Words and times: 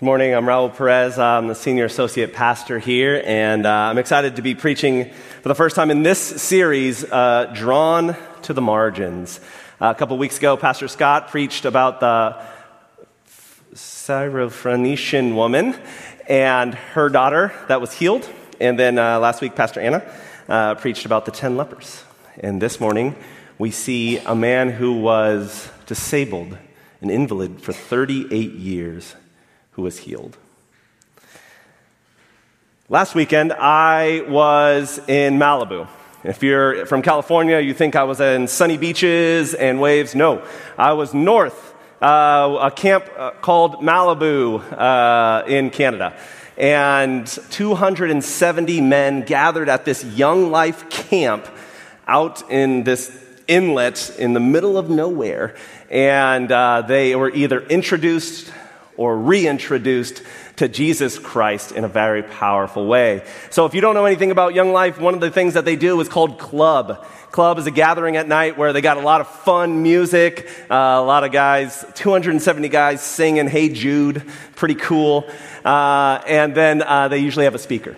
Good 0.00 0.06
morning. 0.06 0.34
I'm 0.34 0.44
Raul 0.44 0.76
Perez. 0.76 1.20
I'm 1.20 1.46
the 1.46 1.54
senior 1.54 1.84
associate 1.84 2.32
pastor 2.32 2.80
here, 2.80 3.22
and 3.24 3.64
uh, 3.64 3.70
I'm 3.70 3.96
excited 3.96 4.34
to 4.34 4.42
be 4.42 4.56
preaching 4.56 5.08
for 5.40 5.48
the 5.48 5.54
first 5.54 5.76
time 5.76 5.88
in 5.88 6.02
this 6.02 6.18
series, 6.18 7.04
uh, 7.04 7.52
Drawn 7.54 8.16
to 8.42 8.52
the 8.52 8.60
Margins. 8.60 9.38
Uh, 9.80 9.90
a 9.90 9.94
couple 9.94 10.18
weeks 10.18 10.36
ago, 10.36 10.56
Pastor 10.56 10.88
Scott 10.88 11.28
preached 11.28 11.64
about 11.64 12.00
the 12.00 12.36
Syrophoenician 13.72 15.36
woman 15.36 15.76
and 16.28 16.74
her 16.74 17.08
daughter 17.08 17.52
that 17.68 17.80
was 17.80 17.92
healed. 17.92 18.28
And 18.60 18.76
then 18.76 18.98
uh, 18.98 19.20
last 19.20 19.40
week, 19.40 19.54
Pastor 19.54 19.78
Anna 19.78 20.04
uh, 20.48 20.74
preached 20.74 21.06
about 21.06 21.24
the 21.24 21.30
10 21.30 21.56
lepers. 21.56 22.02
And 22.40 22.60
this 22.60 22.80
morning, 22.80 23.14
we 23.58 23.70
see 23.70 24.18
a 24.18 24.34
man 24.34 24.70
who 24.70 24.94
was 24.98 25.70
disabled, 25.86 26.58
an 27.00 27.10
invalid 27.10 27.62
for 27.62 27.72
38 27.72 28.54
years 28.54 29.14
who 29.74 29.82
was 29.82 29.98
healed. 29.98 30.36
Last 32.88 33.14
weekend, 33.14 33.52
I 33.52 34.24
was 34.28 34.98
in 35.08 35.38
Malibu. 35.38 35.88
If 36.22 36.42
you're 36.42 36.86
from 36.86 37.02
California, 37.02 37.58
you 37.60 37.74
think 37.74 37.96
I 37.96 38.04
was 38.04 38.20
in 38.20 38.48
sunny 38.48 38.76
beaches 38.76 39.52
and 39.54 39.80
waves. 39.80 40.14
No, 40.14 40.42
I 40.78 40.92
was 40.92 41.12
north, 41.12 41.74
uh, 42.00 42.58
a 42.60 42.70
camp 42.70 43.04
uh, 43.16 43.32
called 43.32 43.76
Malibu 43.76 44.60
uh, 44.72 45.46
in 45.46 45.70
Canada. 45.70 46.16
And 46.56 47.26
270 47.26 48.80
men 48.80 49.22
gathered 49.22 49.68
at 49.68 49.84
this 49.84 50.04
Young 50.04 50.50
Life 50.50 50.88
camp 50.88 51.48
out 52.06 52.48
in 52.50 52.84
this 52.84 53.10
inlet 53.48 54.14
in 54.18 54.34
the 54.34 54.40
middle 54.40 54.78
of 54.78 54.88
nowhere. 54.88 55.56
And 55.90 56.52
uh, 56.52 56.82
they 56.82 57.16
were 57.16 57.30
either 57.30 57.60
introduced 57.60 58.52
or 58.96 59.16
reintroduced 59.16 60.22
to 60.56 60.68
Jesus 60.68 61.18
Christ 61.18 61.72
in 61.72 61.84
a 61.84 61.88
very 61.88 62.22
powerful 62.22 62.86
way. 62.86 63.24
So 63.50 63.66
if 63.66 63.74
you 63.74 63.80
don't 63.80 63.94
know 63.94 64.04
anything 64.04 64.30
about 64.30 64.54
Young 64.54 64.72
Life, 64.72 65.00
one 65.00 65.14
of 65.14 65.20
the 65.20 65.30
things 65.30 65.54
that 65.54 65.64
they 65.64 65.76
do 65.76 66.00
is 66.00 66.08
called 66.08 66.38
Club. 66.38 67.04
Club 67.32 67.58
is 67.58 67.66
a 67.66 67.72
gathering 67.72 68.16
at 68.16 68.28
night 68.28 68.56
where 68.56 68.72
they 68.72 68.80
got 68.80 68.96
a 68.96 69.00
lot 69.00 69.20
of 69.20 69.28
fun 69.28 69.82
music, 69.82 70.48
uh, 70.70 70.74
a 70.74 71.02
lot 71.02 71.24
of 71.24 71.32
guys, 71.32 71.84
270 71.94 72.68
guys 72.68 73.02
singing 73.02 73.48
Hey 73.48 73.68
Jude, 73.70 74.22
pretty 74.54 74.76
cool. 74.76 75.28
Uh, 75.64 76.22
and 76.26 76.54
then 76.54 76.82
uh, 76.82 77.08
they 77.08 77.18
usually 77.18 77.46
have 77.46 77.56
a 77.56 77.58
speaker. 77.58 77.96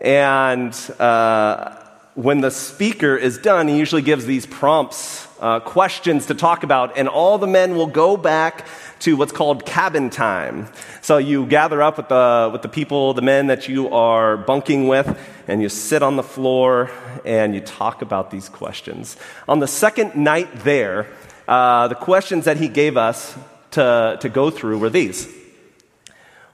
And 0.00 0.74
uh, 0.98 1.83
when 2.14 2.40
the 2.40 2.50
speaker 2.50 3.16
is 3.16 3.38
done, 3.38 3.66
he 3.66 3.76
usually 3.76 4.02
gives 4.02 4.24
these 4.24 4.46
prompts, 4.46 5.26
uh, 5.40 5.58
questions 5.60 6.26
to 6.26 6.34
talk 6.34 6.62
about, 6.62 6.96
and 6.96 7.08
all 7.08 7.38
the 7.38 7.46
men 7.46 7.74
will 7.74 7.88
go 7.88 8.16
back 8.16 8.66
to 9.00 9.16
what's 9.16 9.32
called 9.32 9.66
cabin 9.66 10.10
time. 10.10 10.68
So 11.02 11.18
you 11.18 11.44
gather 11.44 11.82
up 11.82 11.96
with 11.96 12.08
the, 12.08 12.50
with 12.52 12.62
the 12.62 12.68
people, 12.68 13.14
the 13.14 13.22
men 13.22 13.48
that 13.48 13.68
you 13.68 13.92
are 13.92 14.36
bunking 14.36 14.86
with, 14.86 15.18
and 15.48 15.60
you 15.60 15.68
sit 15.68 16.02
on 16.02 16.14
the 16.16 16.22
floor 16.22 16.90
and 17.24 17.52
you 17.54 17.60
talk 17.60 18.00
about 18.00 18.30
these 18.30 18.48
questions. 18.48 19.16
On 19.48 19.58
the 19.58 19.66
second 19.66 20.14
night 20.14 20.60
there, 20.60 21.08
uh, 21.48 21.88
the 21.88 21.94
questions 21.96 22.44
that 22.44 22.58
he 22.58 22.68
gave 22.68 22.96
us 22.96 23.36
to, 23.72 24.16
to 24.20 24.28
go 24.28 24.50
through 24.50 24.78
were 24.78 24.90
these 24.90 25.28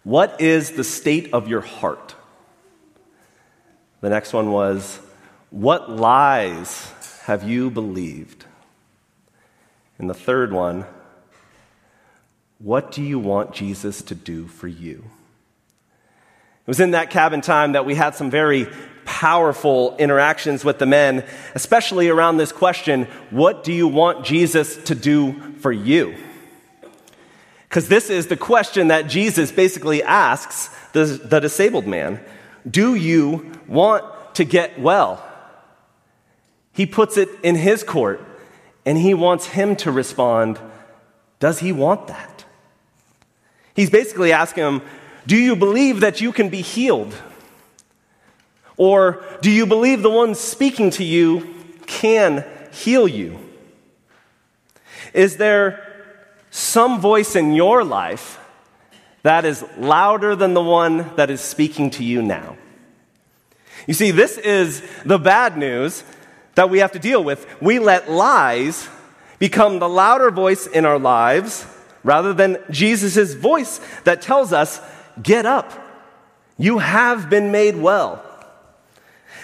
What 0.05 0.41
is 0.41 0.73
the 0.73 0.85
state 0.85 1.35
of 1.35 1.49
your 1.49 1.61
heart? 1.61 2.15
The 4.01 4.09
next 4.09 4.33
one 4.33 4.51
was, 4.51 4.99
What 5.51 5.91
lies 5.91 6.93
have 7.23 7.43
you 7.43 7.71
believed? 7.71 8.45
And 9.99 10.09
the 10.09 10.15
third 10.15 10.53
one, 10.53 10.87
what 12.59 12.93
do 12.93 13.03
you 13.03 13.19
want 13.19 13.53
Jesus 13.53 14.01
to 14.03 14.15
do 14.15 14.47
for 14.47 14.69
you? 14.69 15.05
It 16.63 16.69
was 16.69 16.81
in 16.81 16.93
that 16.93 17.11
cabin 17.11 17.41
time 17.41 17.73
that 17.73 17.85
we 17.85 17.97
had 17.97 18.15
some 18.15 18.31
very 18.31 18.69
powerful 19.05 19.97
interactions 19.97 20.65
with 20.65 20.79
the 20.79 20.87
men, 20.87 21.25
especially 21.55 22.09
around 22.09 22.37
this 22.37 22.53
question 22.53 23.07
what 23.31 23.65
do 23.65 23.73
you 23.73 23.89
want 23.89 24.25
Jesus 24.25 24.77
to 24.85 24.95
do 24.95 25.33
for 25.55 25.73
you? 25.73 26.17
Because 27.69 27.89
this 27.89 28.09
is 28.09 28.29
the 28.29 28.37
question 28.37 28.89
that 28.89 29.09
Jesus 29.09 29.51
basically 29.51 30.03
asks 30.03 30.69
the, 30.93 31.05
the 31.05 31.41
disabled 31.41 31.87
man 31.87 32.21
Do 32.71 32.95
you 32.95 33.53
want 33.67 34.05
to 34.35 34.45
get 34.45 34.79
well? 34.81 35.27
He 36.81 36.87
puts 36.87 37.19
it 37.19 37.29
in 37.43 37.57
his 37.57 37.83
court, 37.83 38.25
and 38.87 38.97
he 38.97 39.13
wants 39.13 39.49
him 39.49 39.77
to 39.85 39.93
respond 39.93 40.59
Does 41.39 41.59
he 41.59 41.73
want 41.73 42.07
that? 42.07 42.47
He's 43.75 43.91
basically 43.91 44.33
asking 44.33 44.65
him, 44.65 44.83
Do 45.27 45.37
you 45.37 45.57
believe 45.57 46.01
that 46.01 46.23
you 46.23 46.33
can 46.33 46.49
be 46.49 46.63
healed? 46.63 47.15
Or 48.79 49.23
do 49.43 49.51
you 49.51 49.67
believe 49.67 50.01
the 50.01 50.09
one 50.09 50.35
speaking 50.35 50.89
to 50.93 51.05
you 51.05 51.55
can 51.87 52.47
heal 52.73 53.07
you? 53.07 53.39
Is 55.13 55.37
there 55.37 55.87
some 56.51 56.99
voice 56.99 57.37
in 57.37 57.53
your 57.53 57.85
life 57.85 58.41
that 59.23 59.45
is 59.45 59.63
louder 59.77 60.35
than 60.35 60.55
the 60.55 60.63
one 60.63 61.15
that 61.17 61.29
is 61.29 61.43
speaking 61.43 61.91
to 61.91 62.03
you 62.03 62.23
now? 62.23 62.57
You 63.87 63.93
see, 63.93 64.13
this 64.13 64.39
is 64.39 64.83
the 65.05 65.19
bad 65.19 65.59
news 65.59 66.05
that 66.61 66.69
we 66.69 66.81
have 66.81 66.93
to 66.93 66.99
deal 66.99 67.25
with. 67.25 67.47
We 67.63 67.79
let 67.79 68.11
lies 68.11 68.87
become 69.39 69.79
the 69.79 69.89
louder 69.89 70.31
voice 70.31 70.67
in 70.67 70.85
our 70.85 70.99
lives 70.99 71.65
rather 72.05 72.35
than 72.35 72.59
Jesus' 72.69 73.33
voice 73.33 73.81
that 74.05 74.21
tells 74.21 74.53
us, 74.53 74.79
Get 75.23 75.47
up. 75.47 75.73
You 76.59 76.77
have 76.77 77.31
been 77.31 77.51
made 77.51 77.77
well. 77.77 78.23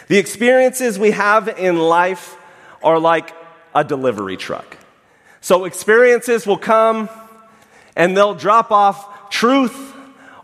The 0.09 0.19
experiences 0.19 0.99
we 0.99 1.12
have 1.12 1.49
in 1.49 1.78
life 1.78 2.37
are 2.82 2.99
like 2.99 3.33
a 3.75 3.83
delivery 3.83 4.37
truck. 4.37 4.77
So 5.41 5.65
experiences 5.65 6.47
will 6.47 6.59
come 6.59 7.09
and 7.97 8.15
they'll 8.15 8.34
drop 8.34 8.71
off 8.71 9.31
truth 9.31 9.94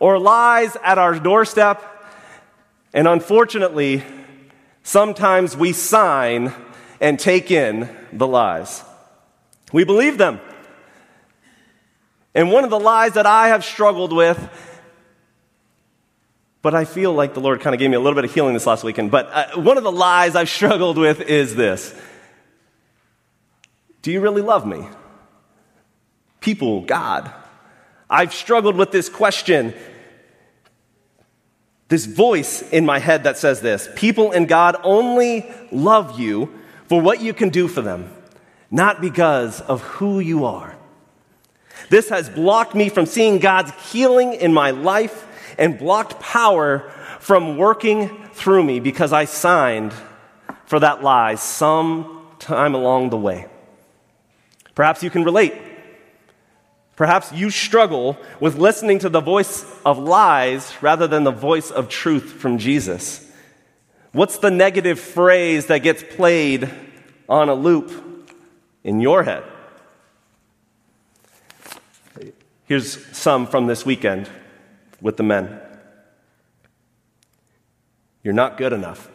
or 0.01 0.19
lies 0.19 0.75
at 0.83 0.97
our 0.97 1.19
doorstep. 1.19 1.83
And 2.95 3.07
unfortunately, 3.07 4.03
sometimes 4.83 5.57
we 5.57 5.73
sign 5.73 6.53
and 7.01 7.19
take 7.19 7.51
in 7.51 7.89
the 8.13 8.27
lies. 8.27 8.83
We 9.73 9.85
believe 9.85 10.19
them. 10.19 10.41
And 12.35 12.51
one 12.51 12.65
of 12.65 12.71
the 12.71 12.81
lies 12.81 13.15
that 13.15 13.27
I 13.27 13.49
have 13.49 13.65
struggled 13.65 14.13
with, 14.13 14.39
but 16.63 16.75
I 16.75 16.85
feel 16.85 17.13
like 17.13 17.35
the 17.35 17.41
Lord 17.41 17.61
kind 17.61 17.75
of 17.75 17.81
gave 17.81 17.91
me 17.91 17.97
a 17.97 18.01
little 18.01 18.15
bit 18.15 18.25
of 18.25 18.33
healing 18.33 18.55
this 18.55 18.67
last 18.67 18.85
weekend, 18.85 19.11
but 19.11 19.29
uh, 19.33 19.61
one 19.61 19.77
of 19.77 19.85
the 19.85 19.93
lies 19.93 20.37
I've 20.37 20.49
struggled 20.59 20.97
with 20.97 21.21
is 21.21 21.55
this 21.55 21.95
Do 24.03 24.13
you 24.13 24.21
really 24.21 24.43
love 24.43 24.67
me? 24.67 24.87
People, 26.41 26.83
God. 26.83 27.31
I've 28.09 28.35
struggled 28.35 28.77
with 28.77 28.93
this 28.93 29.09
question, 29.09 29.75
this 31.93 32.07
voice 32.07 32.63
in 32.71 32.87
my 32.87 32.99
head 32.99 33.25
that 33.25 33.37
says 33.37 33.61
this 33.61 33.87
People 33.95 34.33
and 34.33 34.49
God 34.49 34.77
only 34.83 35.47
love 35.71 36.19
you 36.19 36.51
for 36.87 36.99
what 37.03 37.21
you 37.21 37.35
can 37.35 37.51
do 37.51 37.69
for 37.69 37.83
them, 37.83 38.11
not 38.71 39.03
because 39.03 39.61
of 39.61 39.83
who 39.83 40.19
you 40.19 40.47
are. 40.47 40.75
This 41.91 42.09
has 42.09 42.31
blocked 42.31 42.75
me 42.75 42.89
from 42.89 43.05
seeing 43.05 43.41
God's 43.41 43.73
healing 43.93 44.33
in 44.33 44.55
my 44.55 44.71
life 44.71 45.27
and 45.59 45.79
blocked 45.79 46.19
power 46.19 46.91
from 47.21 47.59
working 47.59 48.09
through 48.33 48.65
me 48.65 48.81
because 48.81 49.13
I 49.13 49.27
signed 49.27 49.93
for 50.65 50.81
that 50.81 51.03
lie 51.03 51.35
some 51.35 52.27
time 52.39 52.75
along 52.75 53.11
the 53.11 53.19
way. 53.19 53.49
Perhaps 54.75 55.03
you 55.03 55.11
can 55.11 55.25
relate. 55.25 55.53
Perhaps 56.97 57.33
you 57.33 57.51
struggle 57.51 58.19
with 58.39 58.59
listening 58.59 58.99
to 59.01 59.09
the 59.09 59.21
voice 59.21 59.65
of 59.85 59.99
lies 59.99 60.73
rather 60.83 61.07
than 61.07 61.25
the 61.25 61.31
voice 61.31 61.71
of 61.71 61.89
truth 61.89 62.33
from 62.33 62.59
Jesus. 62.59 63.27
What's 64.13 64.39
the 64.39 64.51
negative 64.51 65.01
phrase 65.01 65.67
that 65.67 65.79
gets 65.79 66.03
played 66.03 66.71
on 67.29 67.49
a 67.49 67.55
loop 67.55 68.29
in 68.85 69.01
your 69.01 69.23
head? 69.23 69.43
Here's 72.67 73.05
some 73.17 73.47
from 73.47 73.67
this 73.67 73.87
weekend 73.87 74.29
with 75.01 75.17
the 75.17 75.23
men. 75.23 75.61
You're 78.23 78.35
not 78.35 78.57
good 78.57 78.73
enough. 78.73 79.11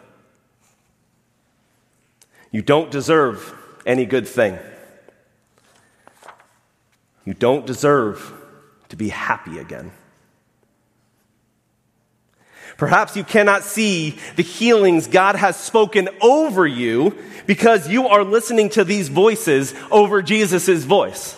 You 2.52 2.62
don't 2.62 2.92
deserve 2.92 3.54
any 3.86 4.06
good 4.06 4.28
thing. 4.28 4.58
You 7.28 7.34
don't 7.34 7.66
deserve 7.66 8.34
to 8.88 8.96
be 8.96 9.10
happy 9.10 9.60
again. 9.60 9.92
Perhaps 12.78 13.18
you 13.18 13.26
cannot 13.26 13.66
see 13.66 14.18
the 14.38 14.44
healings 14.44 15.08
God 15.08 15.36
has 15.36 15.58
spoken 15.58 16.08
over 16.22 16.66
you 16.66 17.18
because 17.46 17.90
you 17.90 18.08
are 18.08 18.24
listening 18.24 18.70
to 18.70 18.86
these 18.86 19.10
voices 19.10 19.74
over 19.92 20.22
Jesus' 20.22 20.86
voice. 20.86 21.38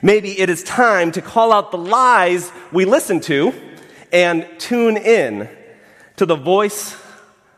Maybe 0.00 0.40
it 0.40 0.48
is 0.48 0.62
time 0.62 1.12
to 1.12 1.20
call 1.20 1.52
out 1.52 1.70
the 1.70 1.76
lies 1.76 2.50
we 2.72 2.86
listen 2.86 3.20
to 3.20 3.52
and 4.10 4.48
tune 4.56 4.96
in 4.96 5.50
to 6.16 6.24
the 6.24 6.34
voice 6.34 6.96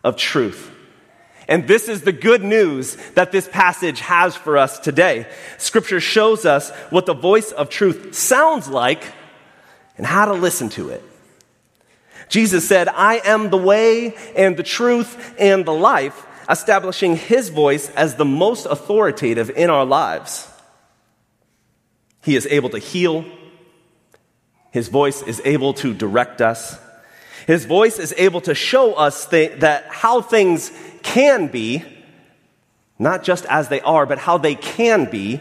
of 0.03 0.17
truth. 0.17 0.73
And 1.49 1.69
this 1.69 1.89
is 1.89 2.03
the 2.03 2.13
good 2.13 2.43
news 2.43 2.97
that 3.15 3.31
this 3.31 3.49
passage 3.49 4.01
has 4.01 4.35
for 4.35 4.59
us 4.59 4.79
today. 4.79 5.27
Scripture 5.59 6.01
shows 6.01 6.45
us 6.45 6.71
what 6.91 7.07
the 7.07 7.15
voice 7.15 7.53
of 7.53 7.71
truth 7.71 8.15
sounds 8.15 8.69
like 8.69 9.05
and 9.97 10.05
how 10.05 10.25
to 10.25 10.33
listen 10.33 10.69
to 10.71 10.89
it. 10.89 11.03
Jesus 12.29 12.67
said, 12.67 12.89
I 12.89 13.21
am 13.25 13.51
the 13.51 13.57
way 13.57 14.17
and 14.35 14.57
the 14.57 14.65
truth 14.65 15.35
and 15.39 15.65
the 15.65 15.73
life, 15.73 16.27
establishing 16.51 17.17
his 17.17 17.51
voice 17.51 17.91
as 17.91 18.17
the 18.17 18.25
most 18.25 18.67
authoritative 18.67 19.51
in 19.51 19.71
our 19.71 19.85
lives. 19.85 20.49
He 22.23 22.35
is 22.35 22.47
able 22.47 22.71
to 22.71 22.79
heal. 22.79 23.25
His 24.73 24.89
voice 24.89 25.23
is 25.23 25.41
able 25.45 25.75
to 25.75 25.95
direct 25.95 26.41
us. 26.41 26.77
His 27.47 27.65
voice 27.65 28.01
is 28.01 28.13
able 28.17 28.41
to 28.43 28.55
show 28.55 28.95
us 28.95 29.27
th- 29.27 29.61
that 29.61 29.87
how 29.87 30.21
things 30.21 30.73
can 31.03 31.47
be, 31.47 31.85
not 32.99 33.23
just 33.23 33.45
as 33.47 33.69
they 33.69 33.81
are, 33.83 34.05
but 34.05 34.19
how 34.19 34.37
they 34.37 34.57
can 34.57 35.09
be, 35.09 35.41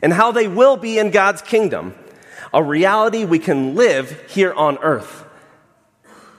and 0.00 0.12
how 0.12 0.32
they 0.32 0.48
will 0.48 0.78
be 0.78 0.98
in 0.98 1.10
God's 1.10 1.42
kingdom. 1.42 1.94
A 2.54 2.62
reality 2.62 3.26
we 3.26 3.38
can 3.38 3.74
live 3.74 4.30
here 4.30 4.54
on 4.54 4.78
earth 4.78 5.24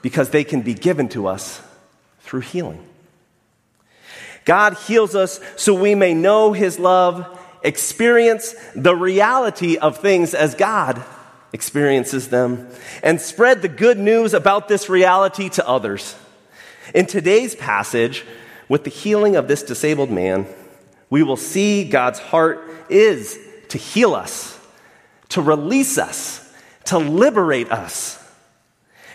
because 0.02 0.30
they 0.30 0.42
can 0.42 0.62
be 0.62 0.74
given 0.74 1.08
to 1.10 1.28
us 1.28 1.62
through 2.20 2.40
healing. 2.40 2.84
God 4.44 4.74
heals 4.74 5.14
us 5.14 5.38
so 5.56 5.74
we 5.74 5.94
may 5.94 6.12
know 6.12 6.52
His 6.52 6.78
love, 6.78 7.38
experience 7.62 8.52
the 8.74 8.96
reality 8.96 9.76
of 9.76 9.98
things 9.98 10.34
as 10.34 10.56
God 10.56 11.04
experiences 11.52 12.28
them, 12.28 12.68
and 13.02 13.20
spread 13.20 13.62
the 13.62 13.68
good 13.68 13.98
news 13.98 14.34
about 14.34 14.68
this 14.68 14.88
reality 14.88 15.48
to 15.50 15.66
others. 15.66 16.14
In 16.94 17.06
today's 17.06 17.54
passage, 17.54 18.24
with 18.68 18.84
the 18.84 18.90
healing 18.90 19.36
of 19.36 19.48
this 19.48 19.62
disabled 19.62 20.10
man, 20.10 20.46
we 21.10 21.22
will 21.22 21.36
see 21.36 21.88
God's 21.88 22.18
heart 22.18 22.62
is 22.90 23.38
to 23.68 23.78
heal 23.78 24.14
us, 24.14 24.58
to 25.30 25.40
release 25.40 25.98
us, 25.98 26.52
to 26.84 26.98
liberate 26.98 27.70
us 27.70 28.18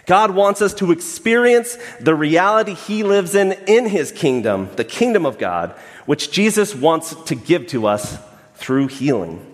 God 0.05 0.31
wants 0.31 0.61
us 0.61 0.73
to 0.75 0.91
experience 0.91 1.77
the 1.99 2.15
reality 2.15 2.73
He 2.73 3.03
lives 3.03 3.35
in 3.35 3.53
in 3.67 3.87
His 3.87 4.11
kingdom, 4.11 4.69
the 4.75 4.83
kingdom 4.83 5.25
of 5.25 5.37
God, 5.37 5.71
which 6.05 6.31
Jesus 6.31 6.75
wants 6.75 7.15
to 7.23 7.35
give 7.35 7.67
to 7.67 7.87
us 7.87 8.17
through 8.55 8.87
healing. 8.87 9.45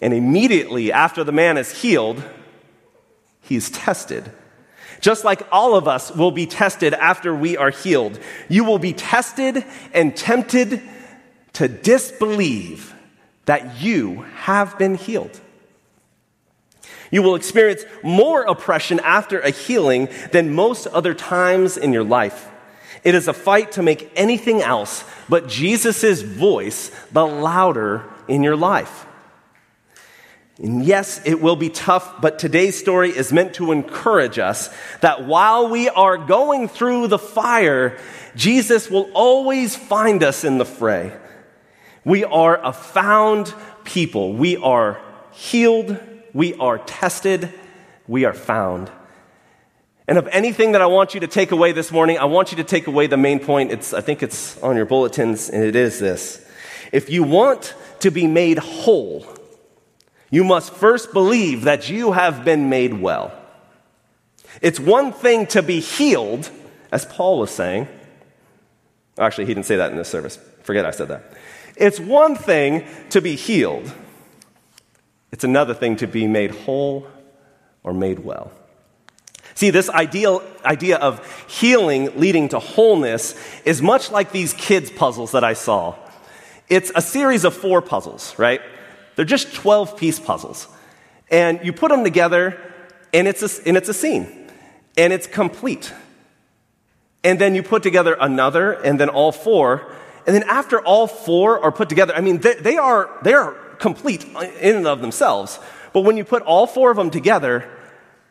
And 0.00 0.12
immediately 0.12 0.92
after 0.92 1.24
the 1.24 1.32
man 1.32 1.56
is 1.56 1.82
healed, 1.82 2.22
he's 3.40 3.70
tested. 3.70 4.30
Just 5.00 5.24
like 5.24 5.46
all 5.52 5.74
of 5.74 5.88
us 5.88 6.10
will 6.10 6.30
be 6.30 6.46
tested 6.46 6.94
after 6.94 7.34
we 7.34 7.56
are 7.56 7.70
healed, 7.70 8.18
you 8.48 8.64
will 8.64 8.78
be 8.78 8.92
tested 8.92 9.64
and 9.92 10.16
tempted 10.16 10.82
to 11.54 11.68
disbelieve 11.68 12.94
that 13.46 13.80
you 13.80 14.22
have 14.34 14.78
been 14.78 14.94
healed. 14.94 15.40
You 17.10 17.22
will 17.22 17.36
experience 17.36 17.84
more 18.02 18.42
oppression 18.42 19.00
after 19.00 19.40
a 19.40 19.50
healing 19.50 20.08
than 20.32 20.54
most 20.54 20.86
other 20.88 21.14
times 21.14 21.76
in 21.76 21.92
your 21.92 22.04
life. 22.04 22.50
It 23.04 23.14
is 23.14 23.28
a 23.28 23.32
fight 23.32 23.72
to 23.72 23.82
make 23.82 24.10
anything 24.16 24.60
else 24.60 25.04
but 25.28 25.48
Jesus' 25.48 26.22
voice 26.22 26.90
the 27.12 27.26
louder 27.26 28.04
in 28.26 28.42
your 28.42 28.56
life. 28.56 29.06
And 30.58 30.84
yes, 30.84 31.20
it 31.24 31.40
will 31.40 31.56
be 31.56 31.68
tough, 31.68 32.20
but 32.20 32.38
today's 32.38 32.78
story 32.78 33.10
is 33.10 33.32
meant 33.32 33.54
to 33.54 33.72
encourage 33.72 34.38
us 34.38 34.70
that 35.00 35.26
while 35.26 35.68
we 35.68 35.88
are 35.88 36.16
going 36.16 36.68
through 36.68 37.08
the 37.08 37.18
fire, 37.18 37.98
Jesus 38.34 38.90
will 38.90 39.10
always 39.12 39.76
find 39.76 40.22
us 40.22 40.44
in 40.44 40.58
the 40.58 40.64
fray. 40.64 41.14
We 42.04 42.24
are 42.24 42.58
a 42.64 42.72
found 42.72 43.52
people. 43.84 44.32
We 44.32 44.56
are 44.56 45.00
healed 45.32 45.98
we 46.36 46.52
are 46.56 46.76
tested, 46.76 47.50
we 48.06 48.26
are 48.26 48.34
found. 48.34 48.90
And 50.06 50.18
of 50.18 50.28
anything 50.28 50.72
that 50.72 50.82
I 50.82 50.86
want 50.86 51.14
you 51.14 51.20
to 51.20 51.26
take 51.26 51.50
away 51.50 51.72
this 51.72 51.90
morning, 51.90 52.18
I 52.18 52.26
want 52.26 52.52
you 52.52 52.58
to 52.58 52.64
take 52.64 52.86
away 52.86 53.06
the 53.06 53.16
main 53.16 53.40
point. 53.40 53.72
It's, 53.72 53.94
I 53.94 54.02
think 54.02 54.22
it's 54.22 54.62
on 54.62 54.76
your 54.76 54.84
bulletins, 54.84 55.48
and 55.48 55.64
it 55.64 55.74
is 55.74 55.98
this. 55.98 56.46
If 56.92 57.08
you 57.08 57.22
want 57.22 57.74
to 58.00 58.10
be 58.10 58.26
made 58.26 58.58
whole, 58.58 59.26
you 60.30 60.44
must 60.44 60.72
first 60.72 61.12
believe 61.12 61.62
that 61.62 61.88
you 61.88 62.12
have 62.12 62.44
been 62.44 62.68
made 62.68 62.94
well. 62.94 63.32
It's 64.62 64.80
one 64.80 65.12
thing 65.12 65.46
to 65.48 65.62
be 65.62 65.80
healed, 65.80 66.50
as 66.90 67.04
Paul 67.04 67.38
was 67.38 67.50
saying. 67.50 67.88
Actually, 69.18 69.46
he 69.46 69.54
didn't 69.54 69.66
say 69.66 69.76
that 69.76 69.90
in 69.90 69.96
this 69.96 70.08
service. 70.08 70.38
Forget 70.62 70.84
I 70.84 70.90
said 70.90 71.08
that. 71.08 71.32
It's 71.76 72.00
one 72.00 72.36
thing 72.36 72.86
to 73.10 73.20
be 73.20 73.36
healed. 73.36 73.92
It's 75.30 75.44
another 75.44 75.74
thing 75.74 75.96
to 75.96 76.06
be 76.06 76.26
made 76.26 76.50
whole 76.50 77.06
or 77.82 77.92
made 77.92 78.20
well. 78.20 78.50
See, 79.54 79.70
this 79.70 79.88
ideal 79.88 80.42
idea 80.64 80.96
of 80.96 81.26
healing 81.48 82.18
leading 82.18 82.50
to 82.50 82.58
wholeness 82.58 83.34
is 83.64 83.80
much 83.80 84.10
like 84.10 84.32
these 84.32 84.52
kids' 84.52 84.90
puzzles 84.90 85.32
that 85.32 85.44
I 85.44 85.54
saw. 85.54 85.94
It's 86.68 86.92
a 86.94 87.00
series 87.00 87.44
of 87.44 87.54
four 87.54 87.80
puzzles, 87.80 88.38
right? 88.38 88.60
They're 89.16 89.24
just 89.24 89.54
12 89.54 89.96
piece 89.96 90.20
puzzles. 90.20 90.68
And 91.30 91.60
you 91.64 91.72
put 91.72 91.90
them 91.90 92.04
together, 92.04 92.60
and 93.12 93.26
it's 93.26 93.42
a, 93.42 93.68
and 93.68 93.76
it's 93.76 93.88
a 93.88 93.94
scene, 93.94 94.48
and 94.96 95.12
it's 95.12 95.26
complete. 95.26 95.92
And 97.24 97.40
then 97.40 97.54
you 97.54 97.62
put 97.62 97.82
together 97.82 98.16
another, 98.20 98.72
and 98.72 99.00
then 99.00 99.08
all 99.08 99.32
four. 99.32 99.92
And 100.26 100.36
then 100.36 100.44
after 100.44 100.80
all 100.80 101.06
four 101.06 101.62
are 101.64 101.72
put 101.72 101.88
together, 101.88 102.14
I 102.14 102.20
mean, 102.20 102.38
they, 102.38 102.54
they 102.54 102.76
are, 102.76 103.10
they 103.22 103.32
are 103.32 103.52
complete 103.78 104.24
in 104.60 104.76
and 104.76 104.86
of 104.86 105.00
themselves. 105.00 105.58
But 105.92 106.02
when 106.02 106.16
you 106.16 106.24
put 106.24 106.42
all 106.42 106.66
four 106.66 106.90
of 106.90 106.96
them 106.96 107.10
together, 107.10 107.68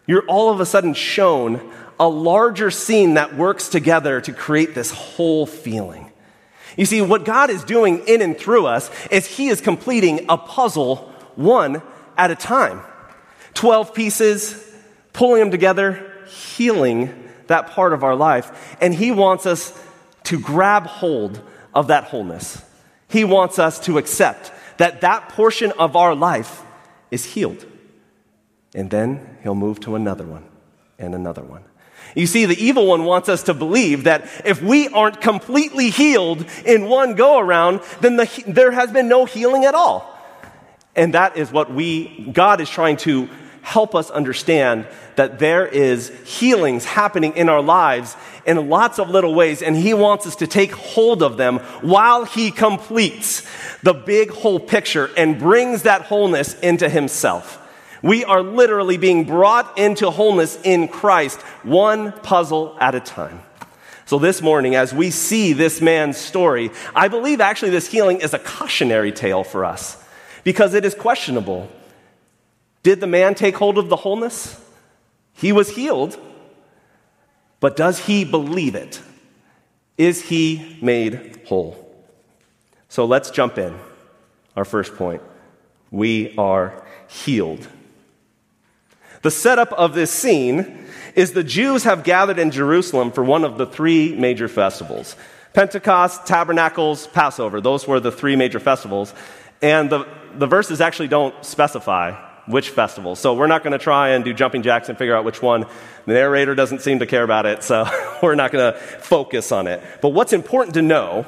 you're 0.05 0.25
all 0.27 0.51
of 0.51 0.59
a 0.59 0.65
sudden 0.65 0.93
shown 0.93 1.71
a 1.99 2.07
larger 2.07 2.69
scene 2.71 3.15
that 3.15 3.35
works 3.35 3.69
together 3.69 4.21
to 4.21 4.33
create 4.33 4.75
this 4.75 4.91
whole 4.91 5.45
feeling. 5.45 6.11
You 6.77 6.85
see, 6.85 7.01
what 7.01 7.25
God 7.25 7.49
is 7.49 7.63
doing 7.63 8.03
in 8.07 8.21
and 8.21 8.37
through 8.37 8.65
us 8.65 8.89
is 9.09 9.25
He 9.25 9.47
is 9.47 9.61
completing 9.61 10.25
a 10.29 10.37
puzzle 10.37 10.97
one 11.35 11.81
at 12.17 12.31
a 12.31 12.35
time. 12.35 12.81
12 13.53 13.93
pieces, 13.93 14.73
pulling 15.13 15.39
them 15.39 15.51
together, 15.51 16.11
healing 16.27 17.29
that 17.47 17.71
part 17.71 17.93
of 17.93 18.03
our 18.03 18.15
life. 18.15 18.75
And 18.81 18.93
He 18.93 19.11
wants 19.11 19.45
us 19.45 19.77
to 20.25 20.39
grab 20.39 20.85
hold 20.85 21.41
of 21.73 21.87
that 21.87 22.05
wholeness. 22.05 22.63
He 23.07 23.23
wants 23.23 23.59
us 23.59 23.79
to 23.81 23.97
accept 23.97 24.51
that 24.77 25.01
that 25.01 25.29
portion 25.29 25.71
of 25.73 25.95
our 25.95 26.15
life 26.15 26.63
is 27.11 27.23
healed. 27.25 27.65
And 28.73 28.89
then 28.89 29.37
he'll 29.41 29.55
move 29.55 29.79
to 29.81 29.95
another 29.95 30.25
one 30.25 30.45
and 30.99 31.15
another 31.15 31.43
one. 31.43 31.63
You 32.15 32.27
see, 32.27 32.45
the 32.45 32.63
evil 32.63 32.87
one 32.87 33.03
wants 33.03 33.27
us 33.27 33.43
to 33.43 33.53
believe 33.53 34.05
that 34.05 34.29
if 34.45 34.61
we 34.61 34.87
aren't 34.87 35.19
completely 35.19 35.89
healed 35.89 36.45
in 36.65 36.87
one 36.87 37.15
go 37.15 37.37
around, 37.37 37.81
then 37.99 38.15
the, 38.15 38.43
there 38.47 38.71
has 38.71 38.91
been 38.91 39.09
no 39.09 39.25
healing 39.25 39.65
at 39.65 39.75
all. 39.75 40.11
And 40.95 41.13
that 41.13 41.35
is 41.35 41.51
what 41.51 41.71
we, 41.71 42.29
God 42.31 42.61
is 42.61 42.69
trying 42.69 42.95
to 42.97 43.29
help 43.61 43.95
us 43.95 44.09
understand 44.09 44.87
that 45.17 45.39
there 45.39 45.67
is 45.67 46.09
healings 46.23 46.85
happening 46.85 47.35
in 47.35 47.49
our 47.49 47.61
lives 47.61 48.15
in 48.45 48.69
lots 48.69 48.99
of 48.99 49.09
little 49.09 49.33
ways, 49.33 49.61
and 49.61 49.75
He 49.75 49.93
wants 49.93 50.25
us 50.27 50.37
to 50.37 50.47
take 50.47 50.71
hold 50.71 51.21
of 51.21 51.35
them 51.35 51.57
while 51.81 52.23
He 52.23 52.51
completes 52.51 53.45
the 53.81 53.93
big 53.93 54.29
whole 54.29 54.59
picture 54.59 55.09
and 55.17 55.39
brings 55.39 55.81
that 55.81 56.03
wholeness 56.03 56.57
into 56.59 56.87
Himself. 56.87 57.61
We 58.01 58.23
are 58.25 58.41
literally 58.41 58.97
being 58.97 59.25
brought 59.25 59.77
into 59.77 60.11
wholeness 60.11 60.59
in 60.63 60.87
Christ, 60.87 61.41
one 61.63 62.11
puzzle 62.11 62.77
at 62.79 62.95
a 62.95 62.99
time. 62.99 63.41
So, 64.05 64.19
this 64.19 64.41
morning, 64.41 64.75
as 64.75 64.93
we 64.93 65.09
see 65.09 65.53
this 65.53 65.81
man's 65.81 66.17
story, 66.17 66.69
I 66.93 67.07
believe 67.07 67.41
actually 67.41 67.71
this 67.71 67.87
healing 67.87 68.21
is 68.21 68.33
a 68.33 68.39
cautionary 68.39 69.11
tale 69.11 69.43
for 69.43 69.65
us 69.65 70.01
because 70.43 70.75
it 70.75 70.85
is 70.85 70.93
questionable. 70.93 71.69
Did 72.83 72.99
the 72.99 73.07
man 73.07 73.33
take 73.33 73.55
hold 73.55 73.79
of 73.79 73.89
the 73.89 73.95
wholeness? 73.95 74.61
He 75.33 75.51
was 75.51 75.75
healed, 75.75 76.19
but 77.59 77.75
does 77.75 77.99
he 77.99 78.25
believe 78.25 78.75
it? 78.75 79.01
Is 79.97 80.21
he 80.21 80.77
made 80.81 81.41
whole? 81.47 81.81
So 82.89 83.05
let's 83.05 83.31
jump 83.31 83.57
in. 83.57 83.75
Our 84.55 84.65
first 84.65 84.95
point 84.95 85.21
we 85.91 86.35
are 86.37 86.85
healed. 87.07 87.67
The 89.25 89.31
setup 89.31 89.73
of 89.73 89.95
this 89.95 90.11
scene 90.11 90.85
is 91.15 91.31
the 91.31 91.43
Jews 91.43 91.85
have 91.85 92.03
gathered 92.03 92.37
in 92.37 92.51
Jerusalem 92.51 93.11
for 93.11 93.23
one 93.23 93.43
of 93.43 93.57
the 93.57 93.65
three 93.65 94.13
major 94.13 94.47
festivals 94.47 95.15
Pentecost, 95.51 96.27
Tabernacles, 96.27 97.07
Passover. 97.07 97.59
Those 97.59 97.87
were 97.87 97.99
the 97.99 98.11
three 98.11 98.35
major 98.35 98.59
festivals. 98.59 99.15
And 99.63 99.89
the 99.89 100.07
the 100.35 100.45
verses 100.45 100.79
actually 100.79 101.07
don't 101.07 101.33
specify 101.43 102.11
which 102.45 102.69
festival. 102.69 103.15
So 103.15 103.33
we're 103.33 103.47
not 103.47 103.63
going 103.63 103.71
to 103.71 103.79
try 103.79 104.09
and 104.09 104.23
do 104.23 104.31
jumping 104.31 104.61
jacks 104.61 104.89
and 104.89 104.95
figure 104.95 105.15
out 105.15 105.25
which 105.25 105.41
one. 105.41 105.65
The 106.05 106.13
narrator 106.13 106.53
doesn't 106.53 106.81
seem 106.81 106.99
to 106.99 107.07
care 107.07 107.23
about 107.23 107.47
it, 107.47 107.63
so 107.63 107.89
we're 108.21 108.35
not 108.35 108.51
going 108.51 108.73
to 108.73 108.79
focus 108.79 109.51
on 109.51 109.65
it. 109.65 109.81
But 110.03 110.09
what's 110.09 110.33
important 110.33 110.75
to 110.75 110.83
know 110.83 111.25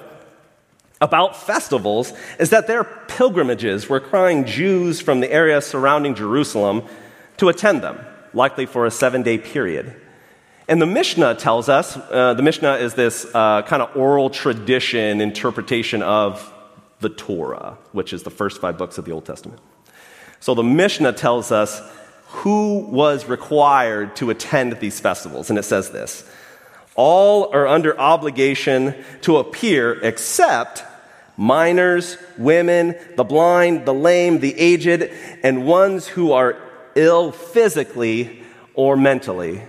about 1.01 1.35
festivals 1.35 2.13
is 2.37 2.51
that 2.51 2.67
they're 2.67 2.83
pilgrimages 2.83 3.89
requiring 3.89 4.45
Jews 4.45 5.01
from 5.01 5.19
the 5.19 5.31
area 5.31 5.61
surrounding 5.61 6.13
Jerusalem 6.13 6.87
to 7.37 7.49
attend 7.49 7.81
them, 7.81 7.99
likely 8.33 8.65
for 8.65 8.85
a 8.85 8.91
seven 8.91 9.23
day 9.23 9.37
period. 9.37 9.95
And 10.67 10.81
the 10.81 10.85
Mishnah 10.85 11.35
tells 11.35 11.69
us 11.69 11.95
uh, 11.95 12.33
the 12.33 12.43
Mishnah 12.43 12.75
is 12.75 12.93
this 12.93 13.25
uh, 13.33 13.61
kind 13.61 13.81
of 13.81 13.95
oral 13.95 14.29
tradition 14.29 15.21
interpretation 15.21 16.03
of 16.03 16.53
the 16.99 17.09
Torah, 17.09 17.77
which 17.93 18.11
is 18.11 18.23
the 18.23 18.29
first 18.29 18.59
five 18.59 18.77
books 18.77 18.97
of 18.97 19.05
the 19.05 19.11
Old 19.11 19.25
Testament. 19.25 19.61
So 20.39 20.53
the 20.55 20.63
Mishnah 20.63 21.13
tells 21.13 21.51
us 21.51 21.81
who 22.27 22.79
was 22.79 23.25
required 23.25 24.15
to 24.17 24.29
attend 24.29 24.73
these 24.79 24.99
festivals. 24.99 25.49
And 25.49 25.57
it 25.57 25.63
says 25.63 25.91
this 25.91 26.29
All 26.95 27.49
are 27.53 27.67
under 27.67 27.97
obligation 27.97 28.93
to 29.21 29.37
appear 29.37 29.93
except 30.03 30.83
minors, 31.37 32.17
women, 32.37 32.95
the 33.15 33.23
blind, 33.23 33.85
the 33.85 33.93
lame, 33.93 34.39
the 34.39 34.57
aged, 34.57 35.09
and 35.43 35.65
ones 35.65 36.07
who 36.07 36.33
are 36.33 36.57
ill 36.97 37.31
physically 37.31 38.41
or 38.73 38.97
mentally. 38.97 39.61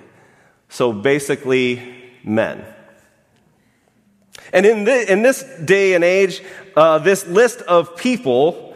So 0.68 0.92
basically, 0.92 1.94
men. 2.24 2.64
And 4.52 4.64
in, 4.64 4.84
the, 4.84 5.12
in 5.12 5.22
this 5.22 5.42
day 5.64 5.94
and 5.94 6.02
age, 6.02 6.42
uh, 6.76 6.98
this 6.98 7.26
list 7.26 7.60
of 7.62 7.96
people 7.96 8.74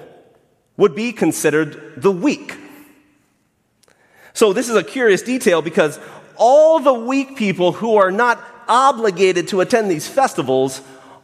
would 0.76 0.94
be 0.94 1.12
considered 1.12 1.94
the 1.96 2.10
weak. 2.10 2.56
So 4.34 4.52
this 4.52 4.68
is 4.68 4.76
a 4.76 4.84
curious 4.84 5.22
detail 5.22 5.62
because 5.62 5.98
all 6.36 6.80
the 6.80 6.94
weak 6.94 7.36
people 7.36 7.72
who 7.72 7.96
are 7.96 8.10
not 8.10 8.42
obligated 8.68 9.48
to 9.48 9.60
attend 9.60 9.90
these 9.90 10.08
festivals 10.08 10.80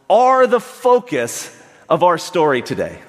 are 0.09 0.47
the 0.47 0.59
focus 0.59 1.55
of 1.87 2.03
our 2.03 2.17
story 2.17 2.61
today. 2.61 2.99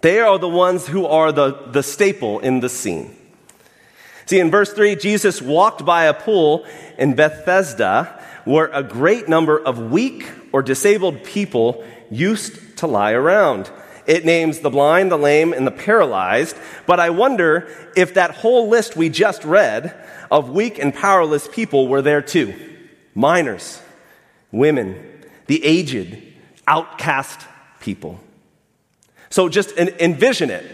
They 0.00 0.20
are 0.20 0.38
the 0.38 0.48
ones 0.48 0.86
who 0.86 1.06
are 1.06 1.32
the, 1.32 1.52
the 1.72 1.82
staple 1.82 2.38
in 2.40 2.60
the 2.60 2.68
scene. 2.68 3.14
See, 4.26 4.38
in 4.38 4.50
verse 4.50 4.72
3, 4.72 4.96
Jesus 4.96 5.40
walked 5.40 5.84
by 5.84 6.04
a 6.04 6.14
pool 6.14 6.66
in 6.98 7.14
Bethesda 7.14 8.22
where 8.44 8.66
a 8.66 8.82
great 8.82 9.28
number 9.28 9.58
of 9.58 9.90
weak 9.90 10.26
or 10.52 10.62
disabled 10.62 11.24
people 11.24 11.84
used 12.10 12.78
to 12.78 12.86
lie 12.86 13.12
around. 13.12 13.70
It 14.06 14.24
names 14.24 14.60
the 14.60 14.70
blind, 14.70 15.10
the 15.10 15.18
lame, 15.18 15.52
and 15.52 15.66
the 15.66 15.70
paralyzed, 15.70 16.56
but 16.86 16.98
I 17.00 17.10
wonder 17.10 17.68
if 17.94 18.14
that 18.14 18.30
whole 18.30 18.68
list 18.68 18.96
we 18.96 19.10
just 19.10 19.44
read 19.44 19.94
of 20.30 20.50
weak 20.50 20.78
and 20.78 20.94
powerless 20.94 21.48
people 21.48 21.88
were 21.88 22.00
there 22.00 22.22
too. 22.22 22.54
Minors, 23.14 23.82
women, 24.50 25.22
the 25.46 25.62
aged, 25.64 26.22
outcast 26.66 27.40
people. 27.80 28.20
So 29.30 29.48
just 29.48 29.76
envision 29.76 30.50
it. 30.50 30.64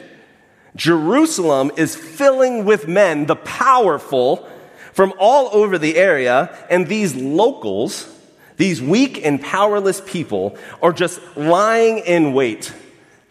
Jerusalem 0.76 1.70
is 1.76 1.94
filling 1.94 2.64
with 2.64 2.88
men, 2.88 3.26
the 3.26 3.36
powerful, 3.36 4.48
from 4.92 5.12
all 5.18 5.48
over 5.52 5.78
the 5.78 5.96
area, 5.96 6.56
and 6.70 6.86
these 6.86 7.14
locals, 7.14 8.08
these 8.56 8.82
weak 8.82 9.24
and 9.24 9.40
powerless 9.40 10.00
people, 10.04 10.56
are 10.82 10.92
just 10.92 11.20
lying 11.36 11.98
in 11.98 12.32
wait 12.32 12.72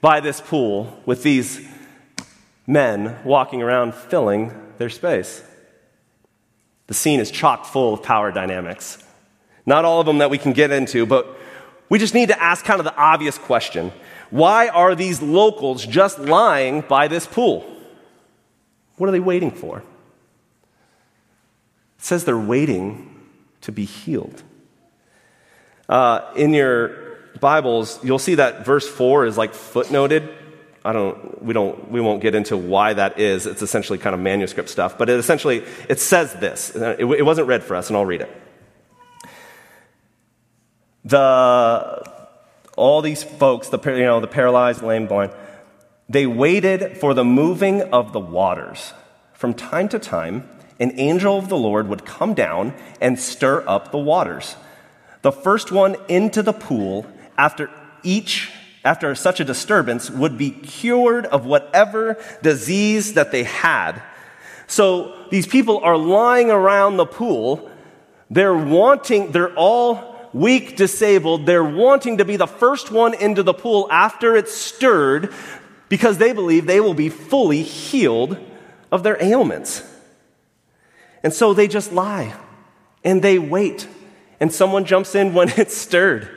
by 0.01 0.20
this 0.20 0.42
pool 0.42 1.01
with 1.06 1.24
these 1.24 1.65
men 2.68 3.18
walking 3.24 3.62
around 3.62 3.94
filling 3.94 4.53
their 4.77 4.89
space. 4.89 5.44
The 6.88 6.94
scene 6.94 7.20
is 7.20 7.32
chock 7.32 7.65
full 7.65 7.94
of 7.94 8.03
power 8.03 8.32
dynamics. 8.32 9.01
Not 9.65 9.86
all 9.86 10.01
of 10.01 10.06
them 10.06 10.18
that 10.18 10.30
we 10.30 10.38
can 10.38 10.51
get 10.53 10.72
into, 10.72 11.06
but 11.06 11.38
we 11.89 12.00
just 12.00 12.13
need 12.13 12.30
to 12.30 12.42
ask 12.42 12.65
kind 12.65 12.80
of 12.80 12.86
the 12.86 12.96
obvious 12.96 13.38
question 13.38 13.92
why 14.34 14.68
are 14.70 14.96
these 14.96 15.22
locals 15.22 15.86
just 15.86 16.18
lying 16.18 16.82
by 16.82 17.08
this 17.08 17.28
pool? 17.28 17.63
What 18.98 19.08
are 19.08 19.12
they 19.12 19.20
waiting 19.20 19.52
for? 19.52 19.78
It 19.78 19.84
says 22.00 22.25
they're 22.25 22.36
waiting 22.36 23.13
to 23.62 23.72
be 23.72 23.86
healed. 23.86 24.42
Uh, 25.88 26.22
in 26.36 26.52
your 26.52 27.20
Bibles, 27.40 28.04
you'll 28.04 28.18
see 28.18 28.34
that 28.34 28.66
verse 28.66 28.90
4 28.90 29.28
is 29.28 29.38
like 29.38 29.54
footnoted. 29.54 30.34
I 30.84 30.94
don't, 30.94 31.44
we 31.44 31.54
don't, 31.54 31.92
we 31.92 32.02
won't 32.02 32.24
get 32.24 32.34
into 32.34 32.58
why 32.58 32.96
that 32.96 33.20
is. 33.20 33.46
It's 33.46 33.62
essentially 33.62 34.00
kind 34.00 34.16
of 34.16 34.20
manuscript 34.20 34.70
stuff, 34.70 34.98
but 34.98 35.12
it 35.12 35.20
essentially, 35.20 35.63
it 35.88 36.00
says 36.00 36.34
this. 36.34 36.75
It, 36.75 37.02
it 37.02 37.24
wasn't 37.24 37.48
read 37.48 37.63
for 37.63 37.75
us, 37.75 37.90
and 37.90 37.98
I'll 37.98 38.04
read 38.04 38.22
it. 38.22 38.42
The, 41.06 42.12
all 42.75 43.01
these 43.01 43.24
folks, 43.24 43.70
the, 43.70 43.80
you 43.86 44.03
know, 44.03 44.20
the 44.20 44.27
paralyzed, 44.27 44.82
lame, 44.82 45.08
blind, 45.08 45.32
they 46.10 46.25
waited 46.25 46.98
for 46.98 47.13
the 47.13 47.24
moving 47.24 47.82
of 47.82 48.13
the 48.13 48.20
waters. 48.20 48.94
From 49.34 49.53
time 49.53 49.89
to 49.89 50.00
time, 50.00 50.50
an 50.80 50.92
angel 51.00 51.38
of 51.38 51.50
the 51.50 51.58
Lord 51.58 51.88
would 51.88 52.06
come 52.06 52.34
down 52.34 52.74
and 53.00 53.20
stir 53.20 53.63
up 53.68 53.92
the 53.92 53.98
waters. 53.98 54.56
The 55.22 55.32
first 55.32 55.72
one 55.72 55.96
into 56.08 56.44
the 56.44 56.53
pool 56.53 57.06
after 57.38 57.70
each 58.03 58.51
after 58.84 59.15
such 59.15 59.39
a 59.39 59.46
disturbance 59.46 60.10
would 60.10 60.38
be 60.38 60.51
cured 60.51 61.25
of 61.27 61.46
whatever 61.46 62.18
disease 62.42 63.13
that 63.13 63.32
they 63.32 63.44
had. 63.44 64.01
So 64.68 65.15
these 65.30 65.48
people 65.48 65.80
are 65.80 65.98
lying 65.98 66.51
around 66.51 66.98
the 66.98 67.06
pool. 67.06 67.70
They're 68.30 68.56
wanting, 68.56 69.32
they're 69.32 69.53
all 69.53 70.12
weak, 70.34 70.75
disabled, 70.75 71.46
they're 71.46 71.63
wanting 71.63 72.18
to 72.18 72.25
be 72.25 72.36
the 72.36 72.48
first 72.48 72.92
one 72.92 73.13
into 73.13 73.44
the 73.44 73.54
pool 73.54 73.88
after 73.92 74.36
it's 74.36 74.54
stirred 74.54 75.34
because 75.90 76.18
they 76.18 76.34
believe 76.34 76.66
they 76.66 76.80
will 76.80 76.96
be 76.96 77.10
fully 77.10 77.62
healed 77.62 78.38
of 78.92 79.04
their 79.04 79.22
ailments. 79.22 79.84
And 81.22 81.34
so 81.34 81.54
they 81.54 81.68
just 81.68 81.94
lie 81.94 82.34
and 83.04 83.22
they 83.22 83.38
wait, 83.38 83.88
and 84.40 84.52
someone 84.52 84.86
jumps 84.86 85.16
in 85.16 85.34
when 85.34 85.50
it's 85.58 85.75
stirred. 85.75 86.30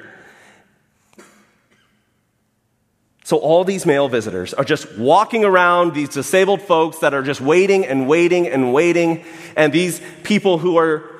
So, 3.24 3.38
all 3.38 3.64
these 3.64 3.84
male 3.84 4.08
visitors 4.08 4.54
are 4.54 4.62
just 4.62 4.96
walking 4.96 5.44
around, 5.44 5.94
these 5.94 6.10
disabled 6.10 6.62
folks 6.62 6.98
that 7.00 7.12
are 7.12 7.24
just 7.24 7.40
waiting 7.40 7.84
and 7.84 8.06
waiting 8.06 8.46
and 8.46 8.72
waiting, 8.72 9.24
and 9.56 9.72
these 9.72 10.00
people 10.22 10.58
who 10.58 10.78
are 10.78 11.10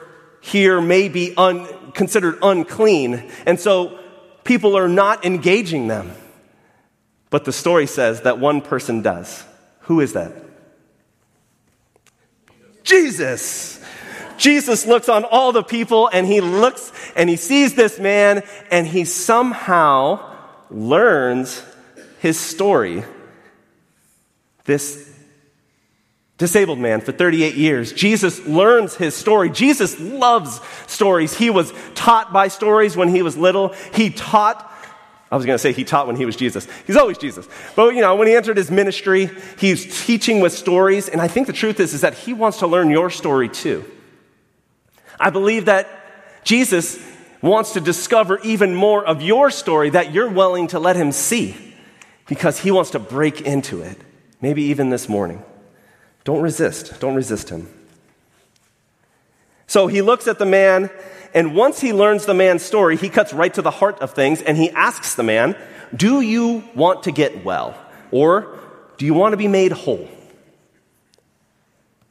here 0.41 0.81
may 0.81 1.09
be 1.09 1.35
un- 1.37 1.67
considered 1.97 2.39
unclean. 2.43 3.29
And 3.45 3.59
so 3.59 3.99
people 4.45 4.77
are 4.77 4.89
not 4.89 5.25
engaging 5.25 5.89
them. 5.89 6.13
But 7.31 7.45
the 7.45 7.53
story 7.53 7.87
says 7.89 8.21
that 8.23 8.39
one 8.39 8.61
person 8.61 9.03
does. 9.03 9.45
Who 9.81 10.01
is 10.01 10.13
that? 10.13 10.33
Jesus. 12.85 13.83
Jesus 14.39 14.87
looks 14.87 15.09
on 15.09 15.25
all 15.25 15.51
the 15.51 15.65
people 15.65 16.09
and 16.13 16.27
he 16.27 16.41
looks 16.41 16.93
and 17.17 17.29
he 17.29 17.37
sees 17.37 17.75
this 17.75 17.99
man 17.99 18.45
and 18.71 18.87
he 18.87 19.05
somehow 19.05 20.37
learns 20.71 21.63
his 22.21 22.39
story. 22.39 23.03
This 24.65 25.06
disabled 26.39 26.79
man 26.79 27.01
for 27.01 27.13
38 27.13 27.55
years. 27.55 27.93
Jesus 27.93 28.45
learns 28.47 28.95
his 28.95 29.15
story. 29.15 29.49
Jesus 29.51 29.99
loves 29.99 30.61
stories. 30.87 31.35
He 31.35 31.51
was 31.51 31.73
taught 31.95 32.33
by 32.33 32.49
stories 32.49 32.97
when 32.97 33.09
he 33.09 33.23
was 33.23 33.37
little. 33.37 33.75
He 33.95 34.11
taught 34.11 34.73
I 35.31 35.35
was 35.35 35.45
going 35.45 35.57
to 35.57 35.59
say 35.59 35.73
he 35.73 35.85
taught 35.85 36.07
when 36.07 36.15
he 36.15 36.25
was 36.25 36.37
Jesus. 36.37 36.69
He's 36.87 36.97
always 36.97 37.19
Jesus. 37.19 37.49
But 37.75 37.95
you 37.95 38.01
know, 38.01 38.15
when 38.15 38.29
he 38.29 38.35
entered 38.35 38.57
his 38.57 38.71
ministry, 38.71 39.29
he's 39.59 40.07
teaching 40.07 40.41
with 40.41 40.53
stories, 40.53 41.09
and 41.09 41.21
I 41.21 41.27
think 41.27 41.49
the 41.49 41.53
truth 41.53 41.81
is 41.81 41.95
is 41.95 42.03
that 42.03 42.15
he 42.15 42.33
wants 42.33 42.61
to 42.61 42.67
learn 42.67 42.91
your 42.91 43.11
story 43.11 43.49
too. 43.49 43.85
I 45.19 45.31
believe 45.31 45.65
that 45.65 46.45
Jesus 46.45 46.99
wants 47.43 47.73
to 47.73 47.81
discover 47.81 48.39
even 48.45 48.75
more 48.75 49.05
of 49.05 49.21
your 49.21 49.51
story 49.51 49.91
that 49.91 50.13
you're 50.13 50.29
willing 50.29 50.69
to 50.69 50.79
let 50.79 50.95
him 50.95 51.11
see 51.11 51.57
because 52.29 52.61
he 52.61 52.71
wants 52.71 52.91
to 52.91 52.99
break 52.99 53.41
into 53.41 53.83
it. 53.83 53.99
Maybe 54.41 54.65
even 54.65 54.91
this 54.91 55.09
morning. 55.09 55.43
Don't 56.27 56.43
resist. 56.43 56.99
Don't 56.99 57.15
resist 57.15 57.51
him. 57.51 57.69
So 59.69 59.87
he 59.87 60.03
looks 60.03 60.27
at 60.27 60.41
the 60.41 60.45
man, 60.45 60.91
and 61.33 61.55
once 61.55 61.81
he 61.81 61.93
learns 61.93 62.27
the 62.27 62.35
man's 62.35 62.63
story, 62.63 62.97
he 62.97 63.09
cuts 63.09 63.33
right 63.33 63.55
to 63.55 63.63
the 63.63 63.71
heart 63.71 64.01
of 64.01 64.11
things 64.11 64.43
and 64.43 64.57
he 64.57 64.71
asks 64.71 65.15
the 65.15 65.23
man, 65.23 65.57
Do 65.95 66.21
you 66.21 66.65
want 66.75 67.05
to 67.05 67.13
get 67.13 67.45
well? 67.45 67.79
Or 68.11 68.59
do 68.97 69.07
you 69.07 69.15
want 69.15 69.35
to 69.35 69.37
be 69.37 69.47
made 69.47 69.71
whole? 69.71 70.09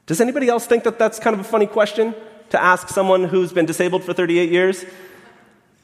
Does 0.05 0.21
anybody 0.21 0.47
else 0.47 0.65
think 0.65 0.85
that 0.85 0.97
that's 0.97 1.19
kind 1.19 1.33
of 1.33 1.41
a 1.41 1.43
funny 1.43 1.67
question 1.67 2.15
to 2.51 2.61
ask 2.61 2.87
someone 2.87 3.25
who's 3.25 3.51
been 3.51 3.65
disabled 3.65 4.05
for 4.05 4.13
38 4.13 4.49
years? 4.49 4.85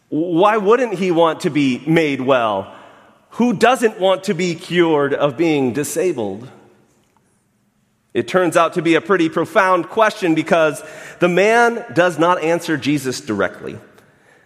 Why 0.07 0.55
wouldn't 0.55 0.93
he 0.93 1.11
want 1.11 1.41
to 1.41 1.49
be 1.49 1.83
made 1.85 2.21
well? 2.21 2.73
Who 3.31 3.51
doesn't 3.51 3.99
want 3.99 4.23
to 4.25 4.33
be 4.33 4.55
cured 4.55 5.13
of 5.13 5.35
being 5.35 5.73
disabled? 5.73 6.49
It 8.13 8.27
turns 8.27 8.57
out 8.57 8.73
to 8.73 8.81
be 8.81 8.95
a 8.95 9.01
pretty 9.01 9.29
profound 9.29 9.87
question 9.89 10.35
because 10.35 10.83
the 11.19 11.29
man 11.29 11.85
does 11.93 12.19
not 12.19 12.43
answer 12.43 12.75
Jesus 12.77 13.21
directly. 13.21 13.79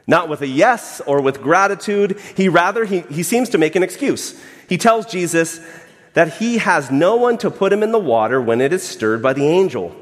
Not 0.08 0.30
with 0.30 0.42
a 0.42 0.48
yes 0.48 1.02
or 1.02 1.22
with 1.22 1.42
gratitude. 1.42 2.20
He 2.38 2.48
rather, 2.48 2.86
he, 2.86 3.00
he 3.02 3.24
seems 3.24 3.50
to 3.50 3.58
make 3.58 3.76
an 3.76 3.82
excuse. 3.82 4.40
He 4.70 4.78
tells 4.78 5.08
Jesus 5.08 5.60
that 6.14 6.36
he 6.36 6.60
has 6.60 6.92
no 6.92 7.16
one 7.16 7.40
to 7.40 7.50
put 7.50 7.74
him 7.74 7.82
in 7.82 7.92
the 7.92 8.00
water 8.00 8.40
when 8.40 8.62
it 8.62 8.72
is 8.72 8.84
stirred 8.84 9.24
by 9.24 9.34
the 9.34 9.48
angel. 9.48 9.96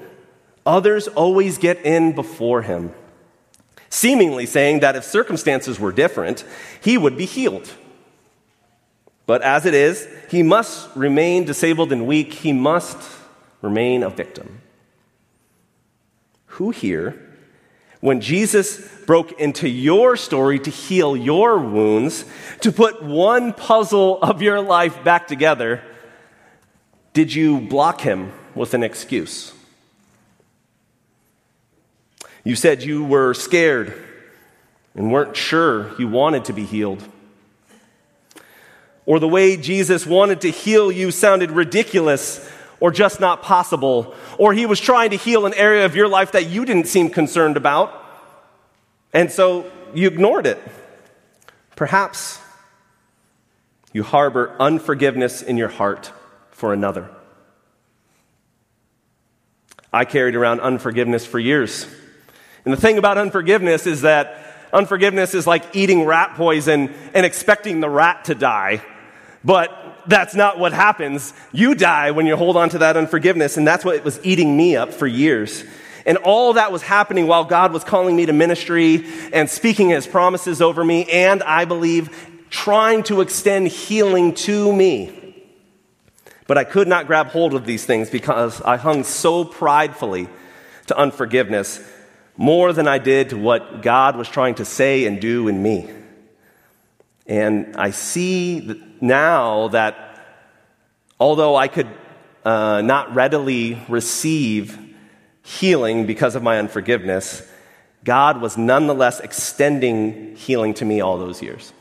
Others 0.66 1.08
always 1.10 1.58
get 1.58 1.86
in 1.86 2.14
before 2.14 2.62
him. 2.64 2.94
Seemingly 3.90 4.46
saying 4.46 4.82
that 4.82 4.96
if 4.96 5.04
circumstances 5.06 5.80
were 5.80 5.92
different, 5.92 6.44
he 6.82 6.98
would 6.98 7.16
be 7.16 7.26
healed. 7.26 7.70
But 9.26 9.42
as 9.42 9.66
it 9.66 9.74
is, 9.74 10.08
he 10.30 10.44
must 10.44 10.94
remain 10.96 11.46
disabled 11.46 11.94
and 11.94 12.06
weak. 12.06 12.34
He 12.34 12.52
must 12.52 13.00
remain 13.64 14.04
a 14.04 14.10
victim. 14.12 14.62
Who 16.46 16.70
here, 16.70 17.20
when 18.02 18.22
Jesus 18.22 18.78
broke 19.08 19.40
into 19.40 19.68
your 19.68 20.16
story 20.16 20.60
to 20.60 20.70
heal 20.70 21.18
your 21.18 21.58
wounds, 21.58 22.26
to 22.62 22.72
put 22.72 23.02
one 23.02 23.54
puzzle 23.54 24.22
of 24.22 24.44
your 24.44 24.62
life 24.62 25.04
back 25.04 25.28
together, 25.28 25.82
did 27.14 27.34
you 27.34 27.62
block 27.62 28.02
him 28.02 28.32
with 28.54 28.76
an 28.76 28.84
excuse? 28.84 29.54
You 32.44 32.56
said 32.56 32.84
you 32.84 33.06
were 33.06 33.34
scared 33.34 33.94
and 34.94 35.12
weren't 35.12 35.38
sure 35.38 35.98
you 35.98 36.10
wanted 36.10 36.46
to 36.46 36.54
be 36.54 36.66
healed 36.66 37.02
or 39.06 39.20
the 39.20 39.28
way 39.28 39.58
Jesus 39.58 40.06
wanted 40.06 40.42
to 40.42 40.50
heal 40.50 40.92
you 40.92 41.12
sounded 41.12 41.52
ridiculous 41.52 42.50
or 42.84 42.92
just 42.92 43.22
not 43.22 43.42
possible, 43.42 44.14
or 44.38 44.52
he 44.52 44.66
was 44.66 44.78
trying 44.78 45.12
to 45.12 45.16
heal 45.16 45.46
an 45.46 45.54
area 45.54 45.86
of 45.86 45.96
your 45.96 46.10
life 46.10 46.34
that 46.34 46.50
you 46.50 46.66
didn't 46.66 46.86
seem 46.86 47.10
concerned 47.10 47.56
about, 47.56 47.94
and 49.14 49.32
so 49.32 49.72
you 49.94 50.06
ignored 50.06 50.46
it. 50.46 50.60
Perhaps 51.78 52.42
you 53.94 54.04
harbor 54.04 54.54
unforgiveness 54.60 55.42
in 55.42 55.56
your 55.56 55.70
heart 55.70 56.12
for 56.52 56.74
another. 56.74 57.10
I 59.94 60.04
carried 60.04 60.36
around 60.36 60.60
unforgiveness 60.60 61.26
for 61.26 61.40
years. 61.40 61.88
And 62.66 62.74
the 62.74 62.82
thing 62.82 62.98
about 62.98 63.18
unforgiveness 63.18 63.88
is 63.88 64.02
that 64.02 64.46
unforgiveness 64.74 65.34
is 65.34 65.48
like 65.48 65.74
eating 65.74 66.04
rat 66.04 66.36
poison 66.36 66.94
and 67.14 67.26
expecting 67.26 67.80
the 67.80 67.90
rat 67.90 68.26
to 68.26 68.36
die. 68.36 68.84
But 69.42 69.83
that's 70.08 70.36
not 70.36 70.60
what 70.60 70.74
happens. 70.74 71.34
You 71.52 71.76
die 71.76 72.12
when 72.12 72.26
you 72.26 72.36
hold 72.36 72.58
on 72.58 72.70
to 72.70 72.80
that 72.80 72.98
unforgiveness, 72.98 73.58
and 73.58 73.68
that's 73.68 73.86
what 73.86 74.04
was 74.04 74.20
eating 74.24 74.56
me 74.56 74.76
up 74.76 74.94
for 74.94 75.08
years. 75.08 75.64
And 76.06 76.18
all 76.18 76.54
that 76.54 76.72
was 76.72 76.82
happening 76.82 77.28
while 77.28 77.46
God 77.46 77.72
was 77.72 77.84
calling 77.84 78.16
me 78.16 78.26
to 78.26 78.34
ministry 78.34 79.06
and 79.32 79.50
speaking 79.50 79.90
his 79.90 80.06
promises 80.06 80.62
over 80.62 80.84
me, 80.84 81.06
and 81.06 81.42
I 81.44 81.66
believe 81.66 82.30
trying 82.50 83.04
to 83.04 83.22
extend 83.22 83.68
healing 83.68 84.34
to 84.34 84.72
me. 84.72 85.20
But 86.46 86.58
I 86.58 86.66
could 86.66 86.88
not 86.88 87.08
grab 87.08 87.28
hold 87.28 87.54
of 87.54 87.66
these 87.66 87.86
things 87.86 88.10
because 88.10 88.62
I 88.62 88.78
hung 88.78 89.04
so 89.04 89.46
pridefully 89.46 90.28
to 90.88 90.98
unforgiveness 90.98 91.80
more 92.36 92.74
than 92.74 92.88
I 92.88 92.98
did 92.98 93.30
to 93.30 93.38
what 93.38 93.82
God 93.82 94.16
was 94.18 94.28
trying 94.28 94.56
to 94.56 94.66
say 94.66 95.06
and 95.06 95.22
do 95.22 95.48
in 95.48 95.62
me. 95.62 95.90
And 97.26 97.76
I 97.78 97.92
see 97.92 98.82
now 99.04 99.68
that 99.68 100.18
although 101.20 101.58
I 101.58 101.68
could 101.68 101.90
uh, 102.46 102.82
not 102.82 103.14
readily 103.14 103.78
receive 103.90 104.80
healing 105.44 106.06
because 106.06 106.36
of 106.36 106.42
my 106.42 106.58
unforgiveness, 106.58 107.46
God 108.06 108.42
was 108.42 108.58
nonetheless 108.58 109.20
extending 109.20 110.38
healing 110.38 110.74
to 110.76 110.86
me 110.86 111.02
all 111.02 111.18
those 111.18 111.42
years. 111.42 111.74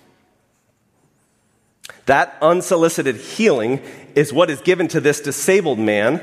That 2.07 2.37
unsolicited 2.43 3.17
healing 3.17 3.81
is 4.17 4.33
what 4.33 4.51
is 4.51 4.61
given 4.61 4.89
to 4.89 5.01
this 5.01 5.21
disabled 5.21 5.79
man 5.79 6.21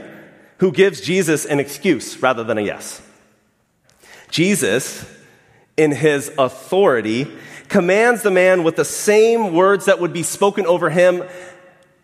who 0.57 0.71
gives 0.73 0.99
Jesus 0.99 1.45
an 1.45 1.61
excuse 1.61 2.21
rather 2.21 2.43
than 2.43 2.57
a 2.57 2.61
yes. 2.61 3.01
Jesus, 4.29 5.09
in 5.77 5.91
his 5.91 6.29
authority, 6.37 7.25
commands 7.69 8.23
the 8.23 8.31
man 8.31 8.63
with 8.63 8.75
the 8.75 8.85
same 8.85 9.53
words 9.53 9.85
that 9.85 9.99
would 9.99 10.11
be 10.11 10.23
spoken 10.23 10.65
over 10.65 10.89
him 10.89 11.23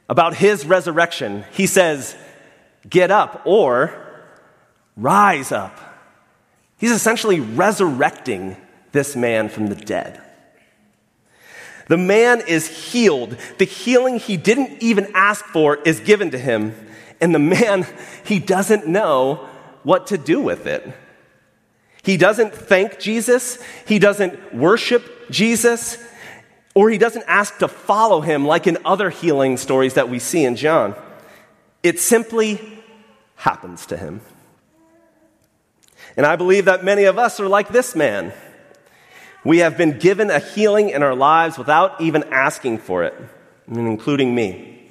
about 0.08 0.36
his 0.36 0.66
resurrection. 0.66 1.44
He 1.52 1.68
says, 1.68 2.16
Get 2.88 3.10
up 3.10 3.42
or 3.46 3.94
rise 4.96 5.52
up. 5.52 5.80
He's 6.78 6.92
essentially 6.92 7.40
resurrecting 7.40 8.58
this 8.92 9.16
man 9.16 9.50
from 9.50 9.68
the 9.68 9.76
dead. 9.76 10.22
The 11.88 11.98
man 11.98 12.42
is 12.48 12.92
healed. 12.92 13.38
The 13.58 13.66
healing 13.66 14.20
he 14.20 14.38
didn't 14.38 14.82
even 14.82 15.12
ask 15.14 15.46
for 15.46 15.78
is 15.78 16.00
given 16.00 16.32
to 16.32 16.38
him. 16.38 16.76
And 17.20 17.34
the 17.34 17.40
man, 17.40 17.88
he 18.24 18.40
doesn't 18.40 18.88
know 18.88 19.48
what 19.84 20.08
to 20.08 20.18
do 20.18 20.40
with 20.40 20.68
it. 20.68 20.88
He 22.04 22.18
doesn't 22.18 22.54
thank 22.54 23.00
Jesus. 23.00 23.58
He 23.88 23.98
doesn't 23.98 24.54
worship 24.54 25.15
Jesus, 25.30 25.98
or 26.74 26.90
he 26.90 26.98
doesn't 26.98 27.26
ask 27.28 27.58
to 27.60 27.68
follow 27.68 28.22
him 28.22 28.46
like 28.46 28.68
in 28.68 28.78
other 28.86 29.10
healing 29.10 29.58
stories 29.58 29.96
that 29.96 30.10
we 30.10 30.20
see 30.20 30.44
in 30.46 30.56
John. 30.56 30.96
It 31.84 32.00
simply 32.00 32.84
happens 33.36 33.86
to 33.88 33.98
him. 33.98 34.22
And 36.18 36.26
I 36.26 36.36
believe 36.36 36.66
that 36.66 36.84
many 36.84 37.04
of 37.06 37.18
us 37.18 37.40
are 37.40 37.48
like 37.48 37.70
this 37.70 37.96
man. 37.96 38.34
We 39.44 39.60
have 39.60 39.78
been 39.78 40.00
given 40.00 40.30
a 40.30 40.40
healing 40.40 40.90
in 40.90 41.04
our 41.04 41.16
lives 41.16 41.58
without 41.58 42.02
even 42.02 42.24
asking 42.32 42.80
for 42.80 43.04
it, 43.04 43.14
including 43.68 44.34
me. 44.34 44.90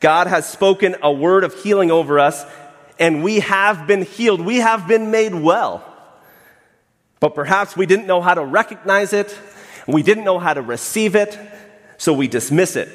God 0.00 0.26
has 0.26 0.48
spoken 0.48 0.96
a 1.02 1.12
word 1.12 1.44
of 1.44 1.54
healing 1.54 1.90
over 1.90 2.18
us, 2.18 2.44
and 2.98 3.22
we 3.22 3.40
have 3.40 3.86
been 3.86 4.02
healed. 4.02 4.40
We 4.40 4.56
have 4.56 4.88
been 4.88 5.10
made 5.10 5.34
well. 5.34 5.84
But 7.20 7.34
perhaps 7.34 7.76
we 7.76 7.86
didn't 7.86 8.06
know 8.06 8.20
how 8.20 8.34
to 8.34 8.44
recognize 8.44 9.12
it, 9.12 9.36
we 9.86 10.02
didn't 10.02 10.24
know 10.24 10.38
how 10.38 10.54
to 10.54 10.62
receive 10.62 11.14
it, 11.14 11.38
so 11.96 12.12
we 12.12 12.28
dismiss 12.28 12.76
it 12.76 12.88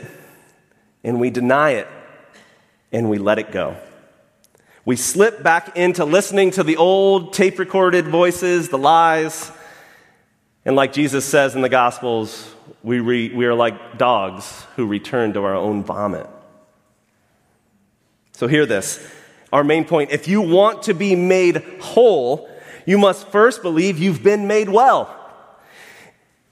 and 1.04 1.20
we 1.20 1.30
deny 1.30 1.72
it 1.72 1.88
and 2.92 3.10
we 3.10 3.18
let 3.18 3.40
it 3.40 3.52
go. 3.52 3.78
We 4.84 4.96
slip 4.96 5.44
back 5.44 5.78
into 5.78 6.06
listening 6.06 6.52
to 6.52 6.64
the 6.64 6.78
old 6.78 7.34
tape 7.34 7.60
recorded 7.60 8.08
voices, 8.08 8.70
the 8.70 8.78
lies, 8.78 9.52
and 10.66 10.76
like 10.76 10.94
Jesus 10.94 11.26
says 11.26 11.56
in 11.56 11.62
the 11.62 11.70
Gospels, 11.70 12.54
we, 12.84 13.00
re, 13.00 13.34
we 13.34 13.46
are 13.46 13.54
like 13.54 13.98
dogs 13.98 14.66
who 14.76 14.86
return 14.86 15.34
to 15.34 15.44
our 15.44 15.56
own 15.56 15.84
vomit. 15.84 16.28
So, 18.34 18.48
hear 18.48 18.66
this. 18.66 19.06
Our 19.54 19.64
main 19.64 19.86
point 19.86 20.12
if 20.12 20.28
you 20.28 20.42
want 20.42 20.84
to 20.84 20.94
be 20.94 21.16
made 21.16 21.64
whole, 21.80 22.50
you 22.86 22.98
must 22.98 23.28
first 23.28 23.62
believe 23.62 24.00
you've 24.00 24.24
been 24.24 24.48
made 24.48 24.70
well. 24.70 25.18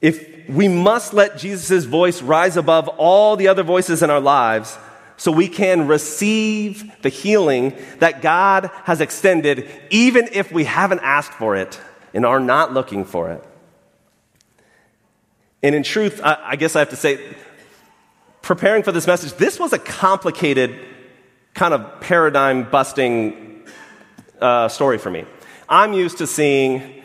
If 0.01 0.47
we 0.49 0.67
must 0.67 1.13
let 1.13 1.37
Jesus' 1.37 1.85
voice 1.85 2.21
rise 2.21 2.57
above 2.57 2.87
all 2.87 3.35
the 3.35 3.47
other 3.47 3.63
voices 3.63 4.01
in 4.01 4.09
our 4.09 4.21
lives 4.21 4.77
so 5.17 5.31
we 5.31 5.49
can 5.49 5.87
receive 5.87 6.91
the 7.01 7.09
healing 7.09 7.75
that 7.99 8.21
God 8.21 8.71
has 8.85 9.01
extended, 9.01 9.69
even 9.89 10.29
if 10.31 10.51
we 10.51 10.63
haven't 10.63 11.01
asked 11.01 11.33
for 11.33 11.55
it 11.55 11.79
and 12.13 12.25
are 12.25 12.39
not 12.39 12.73
looking 12.73 13.03
for 13.05 13.29
it. 13.29 13.43
And 15.61 15.75
in 15.75 15.83
truth, 15.83 16.21
I, 16.23 16.55
guess 16.55 16.75
I 16.75 16.79
have 16.79 16.89
to 16.91 16.95
say, 16.95 17.19
preparing 18.41 18.81
for 18.81 18.93
this 18.93 19.05
message, 19.05 19.33
this 19.33 19.59
was 19.59 19.73
a 19.73 19.79
complicated, 19.79 20.79
kind 21.53 21.73
of 21.73 21.99
paradigm 21.99 22.69
busting 22.69 23.67
uh, 24.39 24.69
story 24.69 24.97
for 24.97 25.11
me. 25.11 25.25
I'm 25.69 25.93
used 25.93 26.17
to 26.17 26.27
seeing 26.27 27.03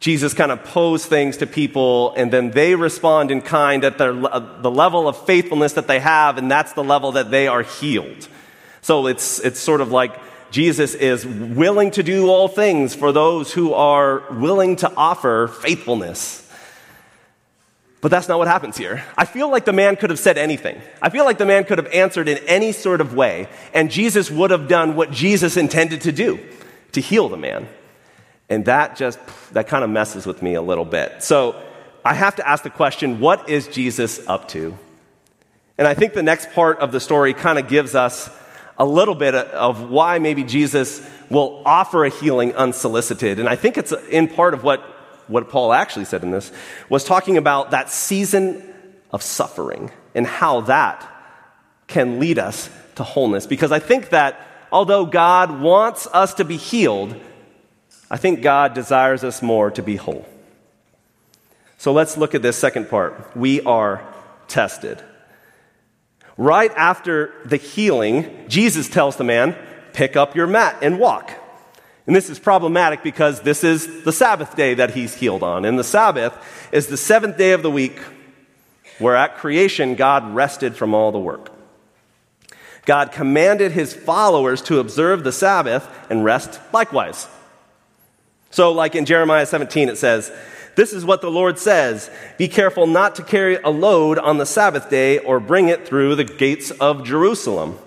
Jesus 0.00 0.34
kind 0.34 0.50
of 0.50 0.64
pose 0.64 1.06
things 1.06 1.36
to 1.36 1.46
people 1.46 2.12
and 2.16 2.32
then 2.32 2.50
they 2.50 2.74
respond 2.74 3.30
in 3.30 3.42
kind 3.42 3.84
at 3.84 3.96
their, 3.96 4.12
uh, 4.12 4.60
the 4.60 4.70
level 4.70 5.06
of 5.06 5.24
faithfulness 5.26 5.74
that 5.74 5.86
they 5.86 6.00
have, 6.00 6.36
and 6.36 6.50
that's 6.50 6.72
the 6.72 6.82
level 6.82 7.12
that 7.12 7.30
they 7.30 7.46
are 7.46 7.62
healed. 7.62 8.28
So 8.82 9.06
it's, 9.06 9.38
it's 9.40 9.60
sort 9.60 9.80
of 9.80 9.92
like 9.92 10.18
Jesus 10.50 10.94
is 10.94 11.24
willing 11.24 11.92
to 11.92 12.02
do 12.02 12.28
all 12.28 12.48
things 12.48 12.94
for 12.94 13.12
those 13.12 13.52
who 13.52 13.72
are 13.72 14.24
willing 14.32 14.76
to 14.76 14.92
offer 14.96 15.46
faithfulness. 15.46 16.38
But 18.00 18.10
that's 18.10 18.26
not 18.26 18.38
what 18.38 18.48
happens 18.48 18.78
here. 18.78 19.04
I 19.16 19.26
feel 19.26 19.50
like 19.50 19.66
the 19.66 19.74
man 19.74 19.94
could 19.94 20.08
have 20.10 20.18
said 20.18 20.38
anything. 20.38 20.80
I 21.02 21.10
feel 21.10 21.26
like 21.26 21.36
the 21.36 21.46
man 21.46 21.64
could 21.64 21.78
have 21.78 21.92
answered 21.92 22.26
in 22.26 22.38
any 22.48 22.72
sort 22.72 23.02
of 23.02 23.14
way, 23.14 23.48
and 23.74 23.90
Jesus 23.90 24.30
would 24.30 24.50
have 24.50 24.66
done 24.66 24.96
what 24.96 25.12
Jesus 25.12 25.56
intended 25.58 26.00
to 26.00 26.10
do 26.10 26.40
to 26.92 27.00
heal 27.00 27.28
the 27.28 27.36
man. 27.36 27.68
And 28.48 28.64
that 28.64 28.96
just, 28.96 29.18
that 29.52 29.68
kind 29.68 29.84
of 29.84 29.90
messes 29.90 30.26
with 30.26 30.42
me 30.42 30.54
a 30.54 30.62
little 30.62 30.84
bit. 30.84 31.22
So 31.22 31.60
I 32.04 32.14
have 32.14 32.36
to 32.36 32.48
ask 32.48 32.64
the 32.64 32.70
question 32.70 33.20
what 33.20 33.48
is 33.48 33.68
Jesus 33.68 34.26
up 34.26 34.48
to? 34.48 34.76
And 35.78 35.86
I 35.86 35.94
think 35.94 36.12
the 36.12 36.22
next 36.22 36.52
part 36.52 36.78
of 36.80 36.92
the 36.92 37.00
story 37.00 37.32
kind 37.32 37.58
of 37.58 37.68
gives 37.68 37.94
us 37.94 38.28
a 38.76 38.84
little 38.84 39.14
bit 39.14 39.34
of 39.34 39.90
why 39.90 40.18
maybe 40.18 40.42
Jesus 40.42 41.06
will 41.30 41.62
offer 41.64 42.04
a 42.04 42.08
healing 42.10 42.54
unsolicited. 42.54 43.38
And 43.38 43.48
I 43.48 43.56
think 43.56 43.78
it's 43.78 43.92
in 44.10 44.26
part 44.26 44.52
of 44.52 44.64
what, 44.64 44.80
what 45.28 45.48
Paul 45.48 45.72
actually 45.72 46.06
said 46.06 46.22
in 46.22 46.30
this, 46.30 46.50
was 46.88 47.04
talking 47.04 47.36
about 47.36 47.70
that 47.70 47.90
season 47.90 48.74
of 49.12 49.22
suffering 49.22 49.90
and 50.14 50.26
how 50.26 50.62
that 50.62 51.06
can 51.86 52.18
lead 52.18 52.38
us 52.38 52.70
to 52.96 53.04
wholeness. 53.04 53.46
Because 53.46 53.70
I 53.70 53.78
think 53.78 54.10
that 54.10 54.40
although 54.72 55.06
God 55.06 55.60
wants 55.60 56.06
us 56.12 56.34
to 56.34 56.44
be 56.44 56.56
healed, 56.56 57.14
I 58.10 58.16
think 58.16 58.42
God 58.42 58.74
desires 58.74 59.24
us 59.24 59.42
more 59.42 59.70
to 59.72 59.82
be 59.82 59.96
whole. 59.96 60.26
So 61.78 61.92
let's 61.92 62.16
look 62.16 62.34
at 62.34 62.42
this 62.42 62.56
second 62.56 62.90
part. 62.90 63.36
We 63.36 63.62
are 63.62 64.02
tested. 64.48 65.02
Right 66.36 66.72
after 66.76 67.32
the 67.44 67.56
healing, 67.56 68.46
Jesus 68.48 68.88
tells 68.88 69.16
the 69.16 69.24
man, 69.24 69.56
Pick 69.92 70.16
up 70.16 70.36
your 70.36 70.46
mat 70.46 70.76
and 70.82 70.98
walk. 70.98 71.32
And 72.06 72.14
this 72.16 72.30
is 72.30 72.38
problematic 72.38 73.02
because 73.02 73.40
this 73.40 73.62
is 73.64 74.04
the 74.04 74.12
Sabbath 74.12 74.56
day 74.56 74.74
that 74.74 74.94
he's 74.94 75.14
healed 75.14 75.42
on. 75.42 75.64
And 75.64 75.78
the 75.78 75.84
Sabbath 75.84 76.36
is 76.72 76.86
the 76.86 76.96
seventh 76.96 77.36
day 77.36 77.52
of 77.52 77.62
the 77.62 77.70
week 77.70 77.98
where 78.98 79.16
at 79.16 79.36
creation 79.36 79.94
God 79.94 80.34
rested 80.34 80.76
from 80.76 80.94
all 80.94 81.12
the 81.12 81.18
work. 81.18 81.50
God 82.86 83.12
commanded 83.12 83.72
his 83.72 83.94
followers 83.94 84.62
to 84.62 84.78
observe 84.78 85.24
the 85.24 85.32
Sabbath 85.32 85.88
and 86.10 86.24
rest 86.24 86.60
likewise. 86.72 87.28
So, 88.50 88.72
like 88.72 88.94
in 88.94 89.04
Jeremiah 89.04 89.46
17, 89.46 89.88
it 89.88 89.98
says, 89.98 90.32
this 90.76 90.92
is 90.92 91.04
what 91.04 91.20
the 91.20 91.30
Lord 91.30 91.58
says 91.58 92.10
Be 92.38 92.48
careful 92.48 92.86
not 92.86 93.16
to 93.16 93.22
carry 93.22 93.56
a 93.56 93.68
load 93.68 94.18
on 94.18 94.38
the 94.38 94.46
Sabbath 94.46 94.88
day 94.88 95.18
or 95.18 95.40
bring 95.40 95.68
it 95.68 95.86
through 95.86 96.14
the 96.14 96.24
gates 96.24 96.70
of 96.70 97.04
Jerusalem. 97.04 97.78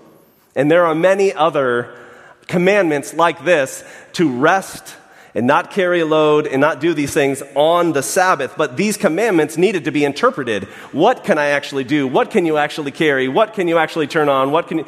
And 0.54 0.70
there 0.70 0.86
are 0.86 0.94
many 0.94 1.32
other 1.32 1.98
commandments 2.46 3.14
like 3.14 3.44
this 3.44 3.84
to 4.12 4.30
rest 4.30 4.96
and 5.34 5.46
not 5.46 5.70
carry 5.70 6.00
a 6.00 6.06
load 6.06 6.46
and 6.46 6.60
not 6.60 6.80
do 6.80 6.94
these 6.94 7.12
things 7.12 7.42
on 7.54 7.92
the 7.92 8.02
Sabbath. 8.02 8.54
But 8.56 8.76
these 8.76 8.96
commandments 8.96 9.56
needed 9.56 9.84
to 9.84 9.90
be 9.90 10.04
interpreted. 10.04 10.64
What 10.92 11.24
can 11.24 11.38
I 11.38 11.46
actually 11.46 11.84
do? 11.84 12.06
What 12.06 12.30
can 12.30 12.46
you 12.46 12.56
actually 12.56 12.92
carry? 12.92 13.28
What 13.28 13.54
can 13.54 13.66
you 13.66 13.78
actually 13.78 14.06
turn 14.06 14.28
on? 14.28 14.52
What 14.52 14.68
can 14.68 14.78
you. 14.78 14.86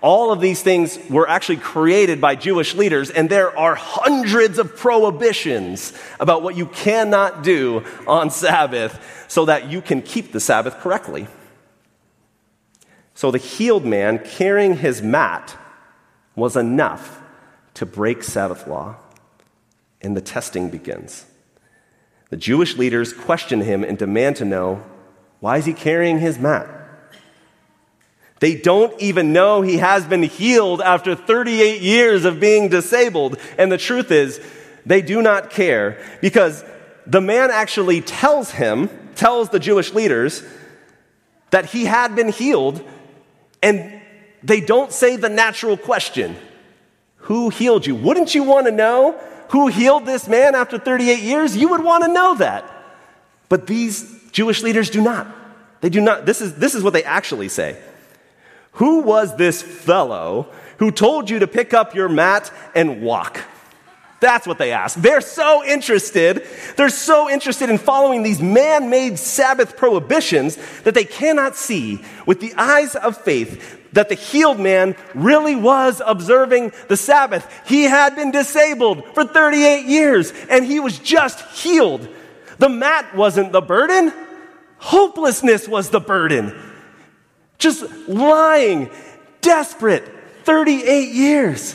All 0.00 0.32
of 0.32 0.40
these 0.40 0.62
things 0.62 0.98
were 1.08 1.26
actually 1.26 1.56
created 1.56 2.20
by 2.20 2.34
Jewish 2.34 2.74
leaders, 2.74 3.08
and 3.08 3.30
there 3.30 3.56
are 3.58 3.74
hundreds 3.74 4.58
of 4.58 4.76
prohibitions 4.76 5.94
about 6.20 6.42
what 6.42 6.56
you 6.56 6.66
cannot 6.66 7.42
do 7.42 7.82
on 8.06 8.28
Sabbath 8.28 9.24
so 9.28 9.46
that 9.46 9.70
you 9.70 9.80
can 9.80 10.02
keep 10.02 10.32
the 10.32 10.40
Sabbath 10.40 10.78
correctly. 10.80 11.26
So 13.14 13.30
the 13.30 13.38
healed 13.38 13.86
man 13.86 14.18
carrying 14.18 14.76
his 14.76 15.00
mat 15.00 15.56
was 16.36 16.54
enough 16.54 17.22
to 17.74 17.86
break 17.86 18.22
Sabbath 18.22 18.66
law, 18.66 18.96
and 20.04 20.16
the 20.16 20.20
testing 20.20 20.70
begins. 20.70 21.24
The 22.30 22.36
Jewish 22.36 22.76
leaders 22.76 23.12
question 23.12 23.60
him 23.60 23.84
and 23.84 23.96
demand 23.96 24.36
to 24.36 24.44
know 24.44 24.82
why 25.40 25.58
is 25.58 25.66
he 25.66 25.74
carrying 25.74 26.18
his 26.18 26.38
mat? 26.38 26.68
They 28.40 28.56
don't 28.56 28.98
even 29.00 29.32
know 29.32 29.62
he 29.62 29.78
has 29.78 30.04
been 30.04 30.22
healed 30.22 30.80
after 30.80 31.14
38 31.14 31.80
years 31.80 32.24
of 32.24 32.40
being 32.40 32.68
disabled. 32.68 33.38
And 33.56 33.70
the 33.70 33.78
truth 33.78 34.10
is, 34.10 34.40
they 34.84 35.00
do 35.02 35.22
not 35.22 35.50
care 35.50 35.98
because 36.20 36.64
the 37.06 37.20
man 37.20 37.50
actually 37.50 38.00
tells 38.00 38.50
him, 38.50 38.90
tells 39.14 39.50
the 39.50 39.58
Jewish 39.58 39.92
leaders, 39.92 40.42
that 41.50 41.66
he 41.66 41.84
had 41.84 42.16
been 42.16 42.28
healed, 42.28 42.82
and 43.62 44.00
they 44.42 44.60
don't 44.60 44.92
say 44.92 45.16
the 45.16 45.28
natural 45.28 45.76
question 45.76 46.36
Who 47.16 47.48
healed 47.48 47.86
you? 47.86 47.94
Wouldn't 47.94 48.34
you 48.34 48.42
want 48.42 48.66
to 48.66 48.72
know 48.72 49.18
who 49.50 49.68
healed 49.68 50.06
this 50.06 50.26
man 50.28 50.54
after 50.54 50.78
38 50.78 51.20
years? 51.20 51.56
You 51.56 51.68
would 51.68 51.82
want 51.82 52.04
to 52.04 52.12
know 52.12 52.34
that. 52.36 52.70
But 53.48 53.66
these 53.66 54.22
Jewish 54.30 54.62
leaders 54.62 54.90
do 54.90 55.02
not. 55.02 55.26
They 55.80 55.90
do 55.90 56.00
not. 56.00 56.26
This 56.26 56.40
is, 56.40 56.54
this 56.56 56.74
is 56.74 56.82
what 56.82 56.92
they 56.92 57.04
actually 57.04 57.48
say. 57.48 57.80
Who 58.72 59.00
was 59.00 59.36
this 59.36 59.62
fellow 59.62 60.48
who 60.78 60.90
told 60.90 61.30
you 61.30 61.38
to 61.40 61.46
pick 61.46 61.72
up 61.74 61.94
your 61.94 62.08
mat 62.08 62.52
and 62.74 63.02
walk? 63.02 63.40
That's 64.20 64.46
what 64.46 64.56
they 64.56 64.72
ask. 64.72 64.98
They're 64.98 65.20
so 65.20 65.62
interested. 65.64 66.46
They're 66.76 66.88
so 66.88 67.28
interested 67.28 67.68
in 67.68 67.76
following 67.76 68.22
these 68.22 68.40
man 68.40 68.88
made 68.88 69.18
Sabbath 69.18 69.76
prohibitions 69.76 70.56
that 70.84 70.94
they 70.94 71.04
cannot 71.04 71.56
see 71.56 72.02
with 72.26 72.40
the 72.40 72.54
eyes 72.54 72.96
of 72.96 73.18
faith 73.18 73.83
that 73.94 74.08
the 74.08 74.14
healed 74.14 74.60
man 74.60 74.94
really 75.14 75.56
was 75.56 76.00
observing 76.04 76.72
the 76.88 76.96
Sabbath. 76.96 77.48
He 77.66 77.84
had 77.84 78.14
been 78.14 78.30
disabled 78.30 79.04
for 79.14 79.24
38 79.24 79.86
years 79.86 80.32
and 80.48 80.64
he 80.64 80.78
was 80.78 80.98
just 80.98 81.40
healed. 81.56 82.08
The 82.58 82.68
mat 82.68 83.16
wasn't 83.16 83.50
the 83.50 83.60
burden, 83.60 84.12
hopelessness 84.78 85.66
was 85.66 85.90
the 85.90 86.00
burden 86.00 86.54
just 87.64 87.84
lying, 88.08 88.90
desperate, 89.40 90.04
38 90.44 91.14
years. 91.14 91.74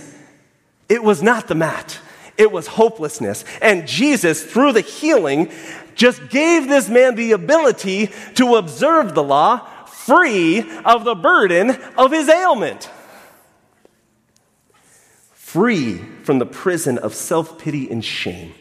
It 0.88 1.04
was 1.04 1.24
not 1.24 1.48
the 1.48 1.56
mat, 1.56 2.00
it 2.38 2.52
was 2.52 2.68
hopelessness. 2.68 3.44
And 3.62 3.88
Jesus, 3.88 4.44
through 4.44 4.74
the 4.74 4.82
healing, 4.82 5.52
just 5.96 6.30
gave 6.30 6.68
this 6.68 6.90
man 6.90 7.16
the 7.16 7.32
ability 7.32 8.12
to 8.36 8.56
observe 8.56 9.16
the 9.16 9.24
law 9.24 9.68
free 10.10 10.65
of 10.86 11.04
the 11.04 11.13
burden 11.13 11.69
of 11.95 12.12
his 12.12 12.28
ailment. 12.28 12.89
Free 15.34 15.98
from 16.24 16.39
the 16.39 16.45
prison 16.45 16.98
of 16.98 17.13
self 17.13 17.60
pity 17.60 17.89
and 17.89 18.04
shame. 18.04 18.54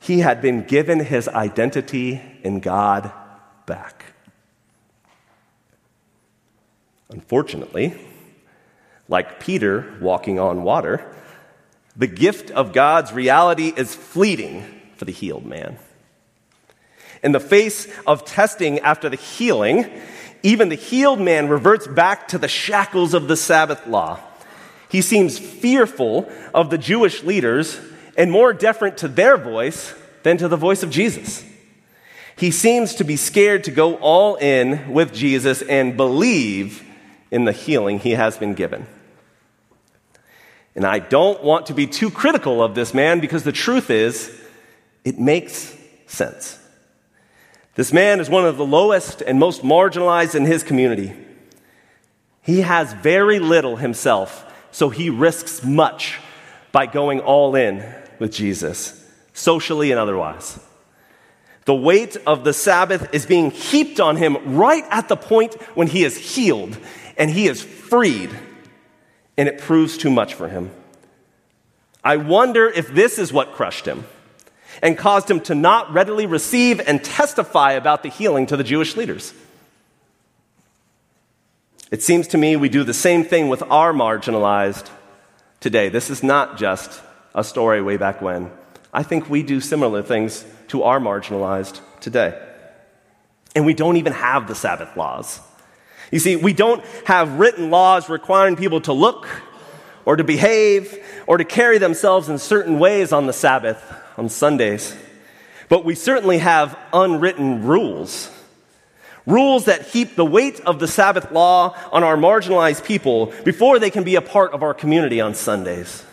He 0.00 0.20
had 0.20 0.42
been 0.42 0.64
given 0.64 0.98
his 1.00 1.28
identity 1.28 2.20
in 2.42 2.60
God 2.60 3.12
back. 3.66 4.06
Unfortunately, 7.10 8.00
like 9.08 9.40
Peter 9.40 9.96
walking 10.00 10.38
on 10.38 10.62
water, 10.62 11.04
the 11.96 12.06
gift 12.06 12.50
of 12.50 12.72
God's 12.72 13.12
reality 13.12 13.72
is 13.76 13.94
fleeting 13.94 14.64
for 14.96 15.04
the 15.04 15.12
healed 15.12 15.44
man. 15.44 15.76
In 17.22 17.32
the 17.32 17.40
face 17.40 17.86
of 18.06 18.24
testing 18.24 18.78
after 18.80 19.08
the 19.08 19.16
healing, 19.16 19.90
even 20.42 20.68
the 20.68 20.74
healed 20.74 21.20
man 21.20 21.48
reverts 21.48 21.86
back 21.86 22.28
to 22.28 22.38
the 22.38 22.48
shackles 22.48 23.14
of 23.14 23.28
the 23.28 23.36
Sabbath 23.36 23.86
law. 23.86 24.18
He 24.88 25.02
seems 25.02 25.38
fearful 25.38 26.30
of 26.54 26.70
the 26.70 26.78
Jewish 26.78 27.22
leaders 27.22 27.78
and 28.16 28.32
more 28.32 28.52
deferent 28.52 28.96
to 28.98 29.08
their 29.08 29.36
voice 29.36 29.94
than 30.22 30.36
to 30.38 30.48
the 30.48 30.56
voice 30.56 30.82
of 30.82 30.90
Jesus. 30.90 31.44
He 32.36 32.50
seems 32.50 32.94
to 32.94 33.04
be 33.04 33.16
scared 33.16 33.64
to 33.64 33.70
go 33.70 33.96
all 33.96 34.36
in 34.36 34.92
with 34.92 35.12
Jesus 35.12 35.62
and 35.62 35.96
believe 35.96 36.82
in 37.30 37.44
the 37.44 37.52
healing 37.52 37.98
he 37.98 38.12
has 38.12 38.38
been 38.38 38.54
given. 38.54 38.86
And 40.74 40.86
I 40.86 41.00
don't 41.00 41.42
want 41.44 41.66
to 41.66 41.74
be 41.74 41.86
too 41.86 42.10
critical 42.10 42.62
of 42.62 42.74
this 42.74 42.94
man 42.94 43.20
because 43.20 43.44
the 43.44 43.52
truth 43.52 43.90
is, 43.90 44.34
it 45.04 45.18
makes 45.18 45.76
sense. 46.06 46.58
This 47.74 47.92
man 47.92 48.20
is 48.20 48.28
one 48.28 48.44
of 48.44 48.56
the 48.56 48.66
lowest 48.66 49.22
and 49.22 49.38
most 49.38 49.62
marginalized 49.62 50.34
in 50.34 50.44
his 50.44 50.62
community. 50.62 51.12
He 52.42 52.62
has 52.62 52.92
very 52.94 53.38
little 53.38 53.76
himself, 53.76 54.44
so 54.72 54.90
he 54.90 55.08
risks 55.08 55.62
much 55.62 56.18
by 56.72 56.86
going 56.86 57.20
all 57.20 57.54
in 57.54 57.84
with 58.18 58.32
Jesus, 58.32 59.04
socially 59.32 59.90
and 59.92 60.00
otherwise. 60.00 60.58
The 61.64 61.74
weight 61.74 62.16
of 62.26 62.42
the 62.42 62.52
Sabbath 62.52 63.14
is 63.14 63.26
being 63.26 63.50
heaped 63.50 64.00
on 64.00 64.16
him 64.16 64.56
right 64.56 64.84
at 64.90 65.08
the 65.08 65.16
point 65.16 65.54
when 65.76 65.86
he 65.86 66.02
is 66.02 66.16
healed 66.16 66.76
and 67.16 67.30
he 67.30 67.46
is 67.46 67.62
freed, 67.62 68.30
and 69.36 69.48
it 69.48 69.58
proves 69.58 69.96
too 69.96 70.10
much 70.10 70.34
for 70.34 70.48
him. 70.48 70.70
I 72.02 72.16
wonder 72.16 72.68
if 72.68 72.92
this 72.92 73.18
is 73.18 73.32
what 73.32 73.52
crushed 73.52 73.86
him 73.86 74.04
and 74.82 74.96
caused 74.96 75.30
him 75.30 75.40
to 75.40 75.54
not 75.54 75.92
readily 75.92 76.26
receive 76.26 76.80
and 76.80 77.02
testify 77.02 77.72
about 77.72 78.02
the 78.02 78.08
healing 78.08 78.46
to 78.46 78.56
the 78.56 78.64
Jewish 78.64 78.96
leaders. 78.96 79.34
It 81.90 82.02
seems 82.02 82.28
to 82.28 82.38
me 82.38 82.56
we 82.56 82.68
do 82.68 82.84
the 82.84 82.94
same 82.94 83.24
thing 83.24 83.48
with 83.48 83.62
our 83.64 83.92
marginalized 83.92 84.88
today. 85.58 85.88
This 85.88 86.08
is 86.08 86.22
not 86.22 86.56
just 86.56 87.00
a 87.34 87.42
story 87.42 87.82
way 87.82 87.96
back 87.96 88.22
when. 88.22 88.50
I 88.92 89.02
think 89.02 89.28
we 89.28 89.42
do 89.42 89.60
similar 89.60 90.02
things 90.02 90.44
to 90.68 90.84
our 90.84 91.00
marginalized 91.00 91.80
today. 92.00 92.40
And 93.54 93.66
we 93.66 93.74
don't 93.74 93.96
even 93.96 94.12
have 94.12 94.46
the 94.46 94.54
Sabbath 94.54 94.96
laws. 94.96 95.40
You 96.10 96.18
see, 96.18 96.36
we 96.36 96.52
don't 96.52 96.84
have 97.06 97.38
written 97.38 97.70
laws 97.70 98.08
requiring 98.08 98.56
people 98.56 98.80
to 98.82 98.92
look 98.92 99.28
or 100.04 100.16
to 100.16 100.24
behave 100.24 100.96
or 101.26 101.38
to 101.38 101.44
carry 101.44 101.78
themselves 101.78 102.28
in 102.28 102.38
certain 102.38 102.78
ways 102.78 103.12
on 103.12 103.26
the 103.26 103.32
Sabbath, 103.32 103.82
on 104.20 104.28
Sundays. 104.28 104.94
But 105.70 105.84
we 105.84 105.94
certainly 105.94 106.38
have 106.38 106.78
unwritten 106.92 107.64
rules. 107.64 108.30
Rules 109.26 109.64
that 109.64 109.86
heap 109.86 110.14
the 110.14 110.26
weight 110.26 110.60
of 110.60 110.78
the 110.78 110.86
Sabbath 110.86 111.32
law 111.32 111.74
on 111.90 112.04
our 112.04 112.16
marginalized 112.16 112.84
people 112.84 113.32
before 113.44 113.78
they 113.78 113.90
can 113.90 114.04
be 114.04 114.16
a 114.16 114.20
part 114.20 114.52
of 114.52 114.62
our 114.62 114.74
community 114.74 115.22
on 115.22 115.34
Sundays. 115.34 116.04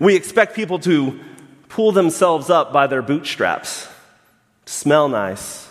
We 0.00 0.16
expect 0.16 0.56
people 0.56 0.78
to 0.80 1.20
pull 1.68 1.92
themselves 1.92 2.48
up 2.48 2.72
by 2.72 2.86
their 2.86 3.02
bootstraps, 3.02 3.88
smell 4.64 5.08
nice, 5.08 5.68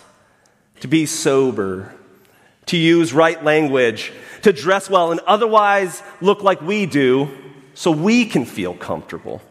to 0.81 0.87
be 0.87 1.07
sober, 1.07 1.91
to 2.67 2.77
use 2.77 3.13
right 3.13 3.43
language, 3.43 4.13
to 4.43 4.53
dress 4.53 4.89
well, 4.89 5.11
and 5.11 5.21
otherwise 5.21 6.03
look 6.21 6.43
like 6.43 6.61
we 6.61 6.85
do 6.85 7.29
so 7.73 7.89
we 7.89 8.25
can 8.25 8.45
feel 8.45 8.75
comfortable. 8.75 9.41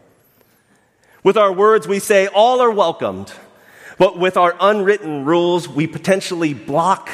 With 1.23 1.37
our 1.37 1.53
words, 1.53 1.87
we 1.87 2.01
say 2.01 2.27
all 2.27 2.61
are 2.61 2.71
welcomed, 2.71 3.33
but 3.97 4.19
with 4.19 4.37
our 4.37 4.57
unwritten 4.61 5.25
rules, 5.25 5.69
we 5.69 5.87
potentially 5.87 6.53
block 6.53 7.11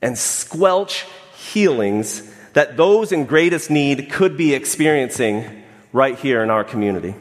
and 0.00 0.16
squelch 0.16 1.04
healings 1.34 2.22
that 2.52 2.76
those 2.76 3.12
in 3.12 3.24
greatest 3.24 3.70
need 3.70 4.10
could 4.10 4.36
be 4.36 4.54
experiencing 4.54 5.64
right 5.92 6.18
here 6.18 6.42
in 6.42 6.50
our 6.50 6.64
community. 6.64 7.14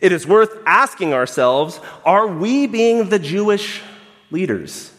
It 0.00 0.12
is 0.12 0.26
worth 0.26 0.56
asking 0.66 1.14
ourselves 1.14 1.80
are 2.04 2.26
we 2.26 2.66
being 2.66 3.08
the 3.08 3.18
Jewish 3.18 3.82
leaders? 4.30 4.92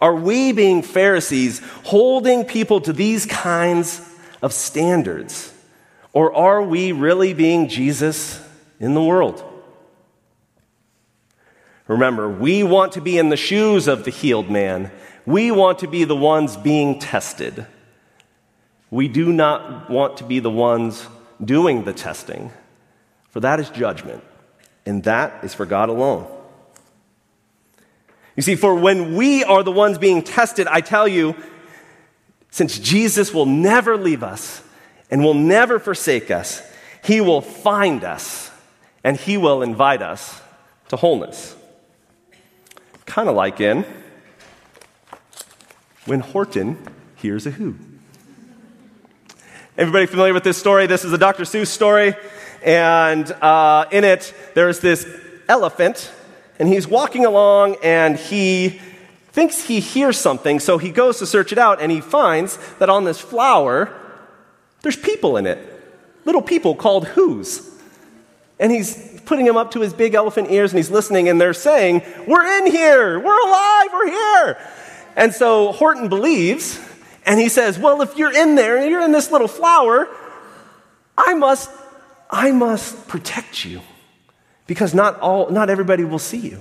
Are 0.00 0.14
we 0.14 0.52
being 0.52 0.82
Pharisees 0.82 1.60
holding 1.84 2.44
people 2.44 2.80
to 2.82 2.92
these 2.92 3.26
kinds 3.26 4.00
of 4.42 4.52
standards? 4.52 5.52
Or 6.18 6.34
are 6.34 6.60
we 6.60 6.90
really 6.90 7.32
being 7.32 7.68
Jesus 7.68 8.44
in 8.80 8.94
the 8.94 9.00
world? 9.00 9.40
Remember, 11.86 12.28
we 12.28 12.64
want 12.64 12.94
to 12.94 13.00
be 13.00 13.18
in 13.18 13.28
the 13.28 13.36
shoes 13.36 13.86
of 13.86 14.02
the 14.02 14.10
healed 14.10 14.50
man. 14.50 14.90
We 15.26 15.52
want 15.52 15.78
to 15.78 15.86
be 15.86 16.02
the 16.02 16.16
ones 16.16 16.56
being 16.56 16.98
tested. 16.98 17.68
We 18.90 19.06
do 19.06 19.32
not 19.32 19.90
want 19.90 20.16
to 20.16 20.24
be 20.24 20.40
the 20.40 20.50
ones 20.50 21.06
doing 21.44 21.84
the 21.84 21.92
testing, 21.92 22.50
for 23.30 23.38
that 23.38 23.60
is 23.60 23.70
judgment, 23.70 24.24
and 24.84 25.04
that 25.04 25.44
is 25.44 25.54
for 25.54 25.66
God 25.66 25.88
alone. 25.88 26.26
You 28.34 28.42
see, 28.42 28.56
for 28.56 28.74
when 28.74 29.14
we 29.14 29.44
are 29.44 29.62
the 29.62 29.70
ones 29.70 29.98
being 29.98 30.22
tested, 30.22 30.66
I 30.66 30.80
tell 30.80 31.06
you, 31.06 31.36
since 32.50 32.76
Jesus 32.76 33.32
will 33.32 33.46
never 33.46 33.96
leave 33.96 34.24
us 34.24 34.64
and 35.10 35.24
will 35.24 35.34
never 35.34 35.78
forsake 35.78 36.30
us, 36.30 36.62
he 37.02 37.20
will 37.20 37.40
find 37.40 38.04
us 38.04 38.50
and 39.04 39.16
he 39.16 39.36
will 39.36 39.62
invite 39.62 40.02
us 40.02 40.40
to 40.88 40.96
wholeness. 40.96 41.56
Kind 43.06 43.28
of 43.28 43.34
like 43.34 43.60
in 43.60 43.84
when 46.04 46.20
Horton 46.20 46.78
hears 47.16 47.46
a 47.46 47.50
who. 47.50 47.76
Everybody 49.76 50.06
familiar 50.06 50.34
with 50.34 50.44
this 50.44 50.58
story? 50.58 50.86
This 50.86 51.04
is 51.04 51.12
a 51.12 51.18
Dr. 51.18 51.44
Seuss 51.44 51.68
story, 51.68 52.16
and 52.64 53.30
uh, 53.30 53.86
in 53.92 54.02
it, 54.02 54.34
there's 54.54 54.80
this 54.80 55.06
elephant, 55.48 56.10
and 56.58 56.68
he's 56.68 56.88
walking 56.88 57.24
along, 57.24 57.76
and 57.82 58.16
he 58.16 58.80
thinks 59.30 59.62
he 59.62 59.78
hears 59.78 60.18
something, 60.18 60.58
so 60.58 60.78
he 60.78 60.90
goes 60.90 61.18
to 61.20 61.26
search 61.26 61.52
it 61.52 61.58
out, 61.58 61.80
and 61.80 61.92
he 61.92 62.00
finds 62.00 62.58
that 62.78 62.88
on 62.88 63.04
this 63.04 63.20
flower, 63.20 63.94
there's 64.82 64.96
people 64.96 65.36
in 65.36 65.46
it, 65.46 65.58
little 66.24 66.42
people 66.42 66.74
called 66.74 67.06
who's. 67.06 67.68
And 68.60 68.72
he's 68.72 69.20
putting 69.24 69.44
them 69.44 69.56
up 69.56 69.72
to 69.72 69.80
his 69.80 69.92
big 69.92 70.14
elephant 70.14 70.50
ears, 70.50 70.72
and 70.72 70.78
he's 70.78 70.90
listening, 70.90 71.28
and 71.28 71.40
they're 71.40 71.54
saying, 71.54 72.02
We're 72.26 72.46
in 72.58 72.70
here, 72.70 73.18
we're 73.20 73.48
alive, 73.48 73.88
we're 73.92 74.10
here. 74.10 74.58
And 75.16 75.32
so 75.32 75.72
Horton 75.72 76.08
believes, 76.08 76.80
and 77.24 77.38
he 77.38 77.48
says, 77.48 77.78
Well, 77.78 78.02
if 78.02 78.16
you're 78.16 78.34
in 78.34 78.54
there 78.54 78.78
and 78.78 78.90
you're 78.90 79.02
in 79.02 79.12
this 79.12 79.30
little 79.30 79.48
flower, 79.48 80.08
I 81.16 81.34
must, 81.34 81.70
I 82.30 82.52
must 82.52 83.06
protect 83.08 83.64
you 83.64 83.80
because 84.66 84.94
not, 84.94 85.20
all, 85.20 85.50
not 85.50 85.70
everybody 85.70 86.04
will 86.04 86.18
see 86.18 86.38
you. 86.38 86.60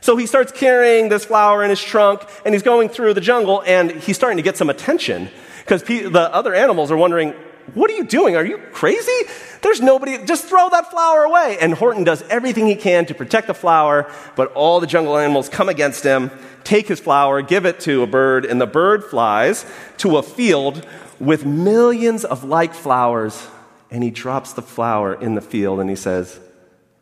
So 0.00 0.16
he 0.16 0.26
starts 0.26 0.52
carrying 0.52 1.08
this 1.08 1.24
flower 1.24 1.64
in 1.64 1.70
his 1.70 1.82
trunk 1.82 2.22
and 2.44 2.54
he's 2.54 2.62
going 2.62 2.88
through 2.88 3.14
the 3.14 3.20
jungle 3.20 3.62
and 3.66 3.90
he's 3.90 4.16
starting 4.16 4.36
to 4.36 4.42
get 4.42 4.56
some 4.56 4.70
attention 4.70 5.28
because 5.60 5.82
pe- 5.82 6.08
the 6.08 6.32
other 6.32 6.54
animals 6.54 6.90
are 6.90 6.96
wondering, 6.96 7.34
What 7.74 7.90
are 7.90 7.94
you 7.94 8.04
doing? 8.04 8.36
Are 8.36 8.44
you 8.44 8.58
crazy? 8.72 9.28
There's 9.62 9.80
nobody, 9.80 10.24
just 10.24 10.44
throw 10.46 10.68
that 10.70 10.90
flower 10.90 11.24
away. 11.24 11.58
And 11.60 11.74
Horton 11.74 12.04
does 12.04 12.22
everything 12.22 12.66
he 12.66 12.76
can 12.76 13.06
to 13.06 13.14
protect 13.14 13.48
the 13.48 13.54
flower, 13.54 14.10
but 14.36 14.52
all 14.52 14.80
the 14.80 14.86
jungle 14.86 15.18
animals 15.18 15.48
come 15.48 15.68
against 15.68 16.04
him 16.04 16.30
take 16.66 16.88
his 16.88 17.00
flower, 17.00 17.40
give 17.42 17.64
it 17.64 17.80
to 17.80 18.02
a 18.02 18.06
bird, 18.06 18.44
and 18.44 18.60
the 18.60 18.66
bird 18.66 19.04
flies 19.04 19.64
to 19.98 20.18
a 20.18 20.22
field 20.22 20.84
with 21.20 21.46
millions 21.46 22.24
of 22.24 22.44
like 22.44 22.74
flowers, 22.74 23.46
and 23.90 24.02
he 24.02 24.10
drops 24.10 24.52
the 24.52 24.62
flower 24.62 25.14
in 25.14 25.36
the 25.36 25.40
field 25.40 25.80
and 25.80 25.88
he 25.88 25.96
says, 25.96 26.40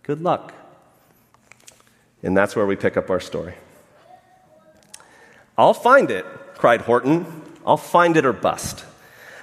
Good 0.02 0.20
luck. 0.20 0.52
And 2.24 2.36
that's 2.36 2.56
where 2.56 2.66
we 2.66 2.74
pick 2.74 2.96
up 2.96 3.10
our 3.10 3.20
story. 3.20 3.54
I'll 5.56 5.74
find 5.74 6.10
it, 6.10 6.24
cried 6.56 6.80
Horton. 6.80 7.26
I'll 7.66 7.76
find 7.76 8.16
it 8.16 8.24
or 8.24 8.32
bust. 8.32 8.84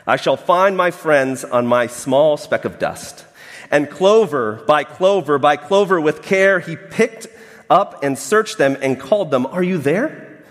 I 0.06 0.16
shall 0.16 0.36
find 0.36 0.76
my 0.76 0.92
friends 0.92 1.44
on 1.46 1.68
my 1.68 1.88
small 1.88 2.38
speck 2.38 2.66
of 2.66 2.80
dust. 2.80 3.26
And 3.70 3.90
clover 3.90 4.64
by 4.68 4.84
clover 4.84 5.38
by 5.38 5.56
clover, 5.56 6.02
with 6.02 6.24
care, 6.24 6.60
he 6.60 6.76
picked 6.76 7.28
up 7.70 8.04
and 8.04 8.18
searched 8.18 8.58
them 8.58 8.76
and 8.82 9.00
called 9.00 9.32
them, 9.32 9.46
Are 9.46 9.64
you 9.64 9.78
there? 9.78 10.44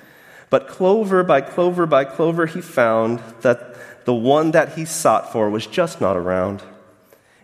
But 0.49 0.69
clover 0.69 1.23
by 1.23 1.43
clover 1.43 1.85
by 1.85 2.05
clover, 2.05 2.47
he 2.47 2.61
found 2.61 3.21
that 3.43 4.05
the 4.05 4.15
one 4.15 4.53
that 4.53 4.75
he 4.75 4.85
sought 4.85 5.33
for 5.33 5.51
was 5.51 5.67
just 5.67 6.01
not 6.01 6.17
around. 6.17 6.63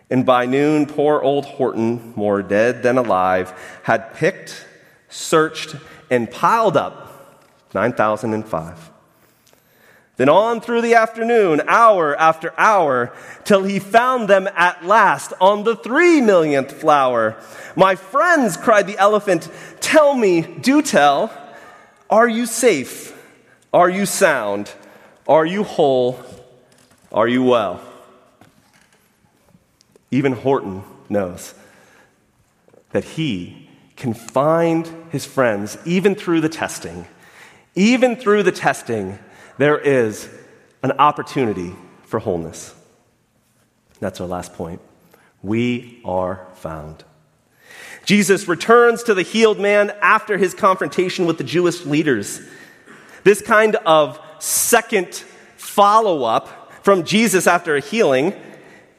And 0.09 0.25
by 0.25 0.45
noon, 0.45 0.85
poor 0.85 1.21
old 1.21 1.45
Horton, 1.45 2.13
more 2.15 2.41
dead 2.41 2.81
than 2.83 2.97
alive, 2.97 3.53
had 3.83 4.13
picked, 4.13 4.65
searched, 5.09 5.75
and 6.09 6.29
piled 6.29 6.77
up 6.77 7.43
9,005. 7.73 8.91
Then 10.17 10.29
on 10.29 10.61
through 10.61 10.81
the 10.81 10.95
afternoon, 10.95 11.61
hour 11.67 12.15
after 12.15 12.53
hour, 12.59 13.13
till 13.43 13.63
he 13.63 13.77
found 13.77 14.27
them 14.27 14.49
at 14.55 14.83
last 14.83 15.31
on 15.39 15.63
the 15.63 15.75
three 15.75 16.21
millionth 16.21 16.71
flower. 16.71 17.39
My 17.75 17.95
friends, 17.95 18.57
cried 18.57 18.87
the 18.87 18.97
elephant, 18.97 19.49
tell 19.79 20.15
me, 20.15 20.41
do 20.41 20.81
tell, 20.81 21.31
are 22.09 22.27
you 22.27 22.47
safe? 22.47 23.13
Are 23.71 23.89
you 23.89 24.07
sound? 24.07 24.71
Are 25.27 25.45
you 25.45 25.63
whole? 25.63 26.19
Are 27.11 27.27
you 27.27 27.43
well? 27.43 27.79
Even 30.09 30.31
Horton 30.33 30.83
knows 31.09 31.53
that 32.91 33.03
he 33.03 33.66
can 33.97 34.13
find 34.13 34.89
his 35.11 35.25
friends 35.25 35.77
even 35.85 36.15
through 36.15 36.41
the 36.41 36.49
testing. 36.49 37.05
Even 37.75 38.15
through 38.15 38.43
the 38.43 38.51
testing, 38.51 39.19
there 39.57 39.77
is 39.77 40.29
an 40.83 40.93
opportunity 40.93 41.75
for 42.03 42.19
wholeness. 42.19 42.73
That's 43.99 44.21
our 44.21 44.27
last 44.27 44.53
point. 44.53 44.79
We 45.43 46.01
are 46.05 46.47
found. 46.55 47.03
Jesus 48.05 48.47
returns 48.47 49.03
to 49.03 49.13
the 49.13 49.23
healed 49.23 49.59
man 49.59 49.91
after 50.01 50.37
his 50.37 50.53
confrontation 50.53 51.25
with 51.25 51.37
the 51.37 51.43
Jewish 51.43 51.85
leaders. 51.85 52.39
This 53.23 53.41
kind 53.41 53.75
of 53.77 54.19
second 54.39 55.13
follow 55.57 56.23
up 56.23 56.71
from 56.83 57.03
Jesus 57.03 57.47
after 57.47 57.75
a 57.75 57.81
healing 57.81 58.33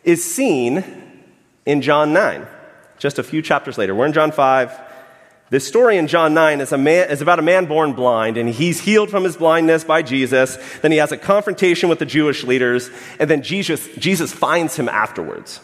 is 0.04 0.22
seen 0.22 0.84
in 1.64 1.80
John 1.82 2.12
9, 2.12 2.46
just 2.98 3.18
a 3.18 3.22
few 3.22 3.40
chapters 3.40 3.78
later. 3.78 3.94
We're 3.94 4.06
in 4.06 4.12
John 4.12 4.32
5. 4.32 4.87
This 5.50 5.66
story 5.66 5.96
in 5.96 6.08
John 6.08 6.34
9 6.34 6.60
is, 6.60 6.72
man, 6.72 7.10
is, 7.10 7.22
about 7.22 7.38
a 7.38 7.42
man 7.42 7.64
born 7.64 7.94
blind, 7.94 8.36
and 8.36 8.50
he's 8.50 8.80
healed 8.80 9.08
from 9.08 9.24
his 9.24 9.36
blindness 9.36 9.82
by 9.82 10.02
Jesus. 10.02 10.58
Then 10.82 10.92
he 10.92 10.98
has 10.98 11.10
a 11.10 11.16
confrontation 11.16 11.88
with 11.88 11.98
the 11.98 12.04
Jewish 12.04 12.44
leaders, 12.44 12.90
and 13.18 13.30
then 13.30 13.42
Jesus, 13.42 13.88
Jesus 13.96 14.30
finds 14.30 14.76
him 14.76 14.90
afterwards. 14.90 15.60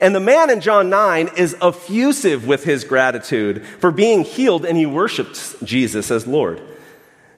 And 0.00 0.14
the 0.14 0.20
man 0.20 0.48
in 0.48 0.60
John 0.60 0.88
9 0.88 1.30
is 1.36 1.54
effusive 1.60 2.46
with 2.46 2.64
his 2.64 2.84
gratitude 2.84 3.66
for 3.66 3.90
being 3.90 4.24
healed, 4.24 4.64
and 4.64 4.76
he 4.76 4.86
worships 4.86 5.54
Jesus 5.62 6.10
as 6.10 6.26
Lord. 6.26 6.62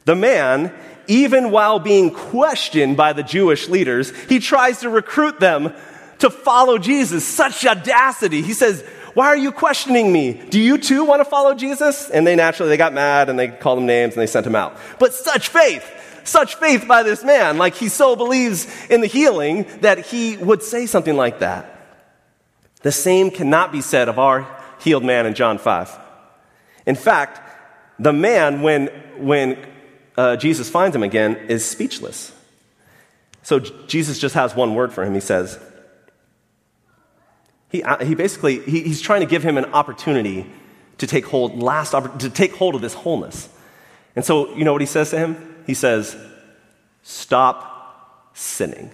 The 0.05 0.15
man, 0.15 0.73
even 1.09 1.51
while 1.51 1.81
being 1.81 2.13
questioned 2.13 2.97
by 2.97 3.13
the 3.13 3.25
Jewish 3.25 3.69
leaders, 3.69 4.17
he 4.29 4.39
tries 4.39 4.81
to 4.81 4.89
recruit 4.89 5.41
them 5.41 5.75
to 6.21 6.31
follow 6.31 6.79
Jesus. 6.79 7.27
Such 7.27 7.67
audacity. 7.67 8.41
He 8.41 8.53
says, 8.53 8.85
why 9.17 9.29
are 9.29 9.37
you 9.39 9.51
questioning 9.51 10.13
me? 10.13 10.35
Do 10.35 10.61
you 10.61 10.77
too 10.77 11.03
want 11.07 11.21
to 11.21 11.25
follow 11.25 11.55
Jesus? 11.55 12.11
And 12.11 12.27
they 12.27 12.37
naturally, 12.37 12.69
they 12.69 12.77
got 12.77 12.93
mad 12.93 13.31
and 13.31 13.39
they 13.39 13.49
called 13.49 13.79
him 13.79 13.87
names 13.87 14.13
and 14.13 14.21
they 14.21 14.27
sent 14.27 14.47
him 14.47 14.55
out. 14.55 14.77
But 14.99 15.15
such 15.15 15.49
faith, 15.49 15.91
such 16.23 16.57
faith 16.57 16.87
by 16.87 17.03
this 17.03 17.25
man. 17.25 17.57
Like 17.57 17.75
he 17.77 17.89
so 17.89 18.15
believes 18.15 18.67
in 18.91 19.01
the 19.01 19.07
healing 19.07 19.65
that 19.81 20.05
he 20.05 20.37
would 20.37 20.63
say 20.63 20.85
something 20.85 21.17
like 21.17 21.39
that. 21.39 21.97
The 22.83 22.93
same 22.93 23.31
cannot 23.31 23.73
be 23.73 23.81
said 23.81 24.11
of 24.11 24.19
our 24.19 24.47
healed 24.81 25.03
man 25.03 25.25
in 25.25 25.33
John 25.33 25.57
5. 25.57 25.99
In 26.85 26.95
fact, 26.95 27.41
the 27.99 28.13
man, 28.13 28.61
when, 28.61 28.89
when 29.17 29.57
uh, 30.19 30.37
Jesus 30.37 30.69
finds 30.69 30.95
him 30.95 31.03
again, 31.03 31.37
is 31.49 31.65
speechless. 31.65 32.35
So 33.43 33.61
Jesus 33.61 34.19
just 34.19 34.35
has 34.35 34.55
one 34.55 34.75
word 34.75 34.93
for 34.93 35.07
him. 35.07 35.15
He 35.15 35.21
says, 35.21 35.59
he, 37.77 37.83
uh, 37.83 38.05
he 38.05 38.15
basically, 38.15 38.61
he, 38.61 38.83
he's 38.83 39.01
trying 39.01 39.21
to 39.21 39.27
give 39.27 39.43
him 39.43 39.59
an 39.59 39.67
opportunity 39.67 40.47
to 40.99 41.07
take 41.07 41.27
hold, 41.27 41.63
last, 41.63 41.91
to 42.21 42.31
take 42.31 42.55
hold 42.55 42.75
of 42.75 42.81
this 42.81 42.95
wholeness. 42.95 43.49
And 44.15 44.25
so, 44.25 44.55
you 44.55 44.65
know 44.65 44.73
what 44.73 44.81
he 44.81 44.87
says 44.87 45.11
to 45.11 45.19
him? 45.19 45.65
He 45.67 45.75
says, 45.75 46.17
Stop 47.03 48.31
sinning. 48.35 48.91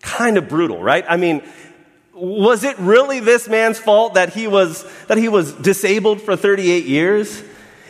Kind 0.00 0.38
of 0.38 0.48
brutal, 0.48 0.82
right? 0.82 1.04
I 1.08 1.16
mean, 1.16 1.42
was 2.14 2.64
it 2.64 2.78
really 2.78 3.20
this 3.20 3.48
man's 3.48 3.78
fault 3.78 4.14
that 4.14 4.32
he 4.32 4.46
was, 4.48 4.84
that 5.08 5.18
he 5.18 5.28
was 5.28 5.52
disabled 5.52 6.22
for 6.22 6.36
38 6.36 6.86
years? 6.86 7.42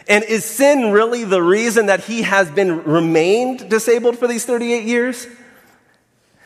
And 0.09 0.25
is 0.25 0.45
sin 0.45 0.91
really 0.91 1.25
the 1.25 1.43
reason 1.43 1.87
that 1.87 2.01
he 2.01 2.23
has 2.23 2.51
been 2.51 2.83
remained 2.85 3.71
disabled 3.71 4.19
for 4.19 4.27
these 4.27 4.45
38 4.45 4.85
years? 4.85 5.27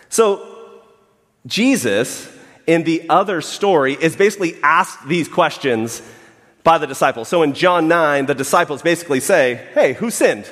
So, 0.09 0.50
Jesus, 1.47 2.31
in 2.67 2.85
the 2.85 3.09
other 3.09 3.41
story, 3.41 3.95
is 3.95 4.17
basically 4.17 4.57
asked 4.63 5.07
these 5.09 5.29
questions 5.29 6.03
by 6.63 6.79
the 6.79 6.87
disciples. 6.87 7.29
So 7.29 7.43
in 7.43 7.55
John 7.55 7.89
9, 7.89 8.27
the 8.27 8.35
disciples 8.35 8.83
basically 8.83 9.21
say, 9.21 9.67
Hey, 9.75 9.95
who 9.95 10.11
sinned? 10.11 10.51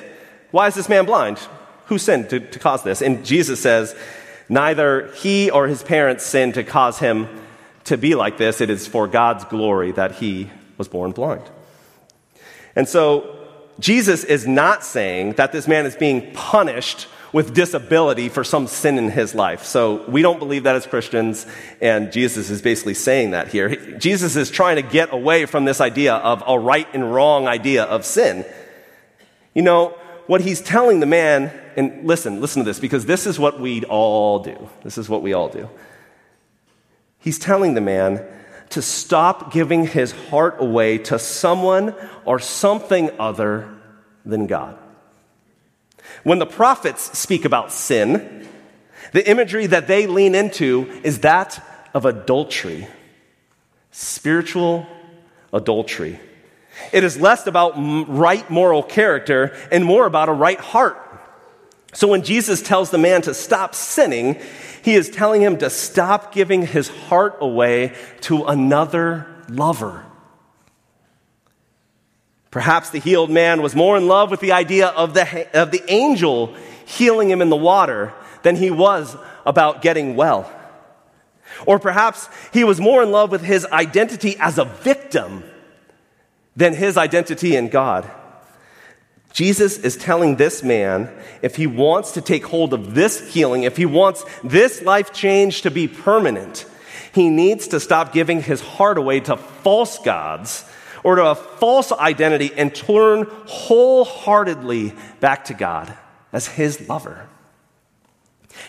Why 0.51 0.67
is 0.67 0.75
this 0.75 0.89
man 0.89 1.05
blind? 1.05 1.39
Who 1.85 1.97
sinned 1.97 2.29
to, 2.31 2.39
to 2.39 2.59
cause 2.59 2.83
this? 2.83 3.01
And 3.01 3.25
Jesus 3.25 3.61
says, 3.61 3.95
Neither 4.47 5.11
he 5.13 5.51
or 5.51 5.67
his 5.67 5.83
parents 5.83 6.25
sinned 6.25 6.55
to 6.55 6.63
cause 6.63 6.99
him 6.99 7.27
to 7.85 7.97
be 7.97 8.15
like 8.15 8.37
this. 8.37 8.61
It 8.61 8.69
is 8.69 8.87
for 8.87 9.07
God's 9.07 9.45
glory 9.45 9.91
that 9.91 10.13
he 10.13 10.49
was 10.77 10.87
born 10.87 11.11
blind. 11.11 11.43
And 12.75 12.87
so 12.87 13.37
Jesus 13.79 14.23
is 14.23 14.47
not 14.47 14.83
saying 14.83 15.33
that 15.33 15.51
this 15.51 15.67
man 15.67 15.85
is 15.85 15.95
being 15.95 16.33
punished 16.33 17.07
with 17.31 17.53
disability 17.53 18.29
for 18.29 18.43
some 18.43 18.67
sin 18.67 18.97
in 18.97 19.09
his 19.09 19.35
life. 19.35 19.63
So 19.63 20.03
we 20.09 20.21
don't 20.21 20.39
believe 20.39 20.63
that 20.63 20.75
as 20.75 20.87
Christians, 20.87 21.45
and 21.79 22.11
Jesus 22.11 22.49
is 22.49 22.61
basically 22.61 22.95
saying 22.95 23.31
that 23.31 23.49
here. 23.49 23.97
Jesus 23.97 24.35
is 24.35 24.49
trying 24.49 24.77
to 24.77 24.81
get 24.81 25.13
away 25.13 25.45
from 25.45 25.65
this 25.65 25.79
idea 25.79 26.15
of 26.15 26.43
a 26.47 26.57
right 26.57 26.87
and 26.93 27.13
wrong 27.13 27.47
idea 27.47 27.83
of 27.83 28.05
sin. 28.05 28.45
You 29.53 29.61
know, 29.61 29.89
what 30.27 30.41
he's 30.41 30.61
telling 30.61 30.99
the 30.99 31.05
man, 31.05 31.51
and 31.75 32.05
listen, 32.05 32.41
listen 32.41 32.63
to 32.63 32.69
this, 32.69 32.79
because 32.79 33.05
this 33.05 33.25
is 33.25 33.39
what 33.39 33.59
we 33.59 33.83
all 33.85 34.39
do. 34.39 34.69
This 34.83 34.97
is 34.97 35.09
what 35.09 35.21
we 35.21 35.33
all 35.33 35.49
do. 35.49 35.69
He's 37.19 37.39
telling 37.39 37.73
the 37.73 37.81
man 37.81 38.25
to 38.69 38.81
stop 38.81 39.51
giving 39.51 39.87
his 39.87 40.11
heart 40.11 40.57
away 40.59 40.99
to 40.99 41.17
someone 41.17 41.95
or 42.25 42.39
something 42.39 43.09
other 43.19 43.67
than 44.23 44.45
God. 44.47 44.77
When 46.23 46.39
the 46.39 46.45
prophets 46.45 47.17
speak 47.17 47.45
about 47.45 47.71
sin, 47.71 48.47
the 49.11 49.27
imagery 49.29 49.67
that 49.67 49.87
they 49.87 50.07
lean 50.07 50.35
into 50.35 50.89
is 51.03 51.19
that 51.19 51.63
of 51.93 52.05
adultery, 52.05 52.87
spiritual 53.91 54.85
adultery. 55.51 56.19
It 56.93 57.03
is 57.03 57.19
less 57.19 57.47
about 57.47 57.73
right 57.77 58.49
moral 58.49 58.83
character 58.83 59.55
and 59.71 59.83
more 59.83 60.05
about 60.05 60.29
a 60.29 60.33
right 60.33 60.59
heart. 60.59 60.97
So 61.93 62.07
when 62.07 62.21
Jesus 62.21 62.61
tells 62.61 62.91
the 62.91 62.99
man 62.99 63.23
to 63.23 63.33
stop 63.33 63.73
sinning, 63.73 64.39
he 64.83 64.93
is 64.93 65.09
telling 65.09 65.41
him 65.41 65.57
to 65.57 65.69
stop 65.69 66.31
giving 66.33 66.65
his 66.65 66.87
heart 66.87 67.37
away 67.41 67.95
to 68.21 68.45
another 68.45 69.25
lover. 69.49 70.05
Perhaps 72.51 72.89
the 72.89 72.99
healed 72.99 73.29
man 73.29 73.61
was 73.61 73.75
more 73.75 73.95
in 73.95 74.07
love 74.07 74.31
with 74.31 74.39
the 74.39 74.51
idea 74.51 74.87
of 74.87 75.13
the, 75.13 75.47
of 75.59 75.71
the 75.71 75.83
angel 75.87 76.55
healing 76.85 77.29
him 77.29 77.41
in 77.41 77.49
the 77.49 77.55
water 77.55 78.13
than 78.41 78.55
he 78.55 78.71
was 78.71 79.15
about 79.45 79.81
getting 79.81 80.15
well. 80.15 80.51
Or 81.65 81.77
perhaps 81.77 82.29
he 82.51 82.63
was 82.63 82.79
more 82.79 83.03
in 83.03 83.11
love 83.11 83.31
with 83.31 83.43
his 83.43 83.65
identity 83.65 84.35
as 84.39 84.57
a 84.57 84.65
victim 84.65 85.43
than 86.55 86.73
his 86.73 86.97
identity 86.97 87.55
in 87.55 87.69
God. 87.69 88.09
Jesus 89.31 89.77
is 89.77 89.95
telling 89.95 90.35
this 90.35 90.63
man 90.63 91.11
if 91.41 91.55
he 91.55 91.67
wants 91.67 92.13
to 92.13 92.21
take 92.21 92.45
hold 92.45 92.73
of 92.73 92.95
this 92.95 93.31
healing, 93.31 93.63
if 93.63 93.77
he 93.77 93.85
wants 93.85 94.25
this 94.43 94.81
life 94.81 95.13
change 95.13 95.61
to 95.61 95.71
be 95.71 95.87
permanent, 95.87 96.65
he 97.13 97.29
needs 97.29 97.67
to 97.67 97.79
stop 97.79 98.11
giving 98.11 98.41
his 98.41 98.61
heart 98.61 98.97
away 98.97 99.19
to 99.21 99.37
false 99.37 99.99
gods 99.99 100.65
or 101.03 101.15
to 101.15 101.25
a 101.25 101.35
false 101.35 101.91
identity 101.91 102.51
and 102.55 102.73
turn 102.73 103.27
wholeheartedly 103.45 104.93
back 105.19 105.45
to 105.45 105.53
God 105.53 105.95
as 106.31 106.47
his 106.47 106.87
lover. 106.87 107.27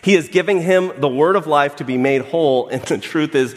He 0.02 0.14
is 0.14 0.28
giving 0.28 0.60
him 0.60 0.92
the 0.98 1.08
word 1.08 1.36
of 1.36 1.46
life 1.46 1.76
to 1.76 1.84
be 1.84 1.98
made 1.98 2.22
whole, 2.22 2.68
and 2.72 2.82
the 2.82 2.98
truth 2.98 3.34
is, 3.34 3.54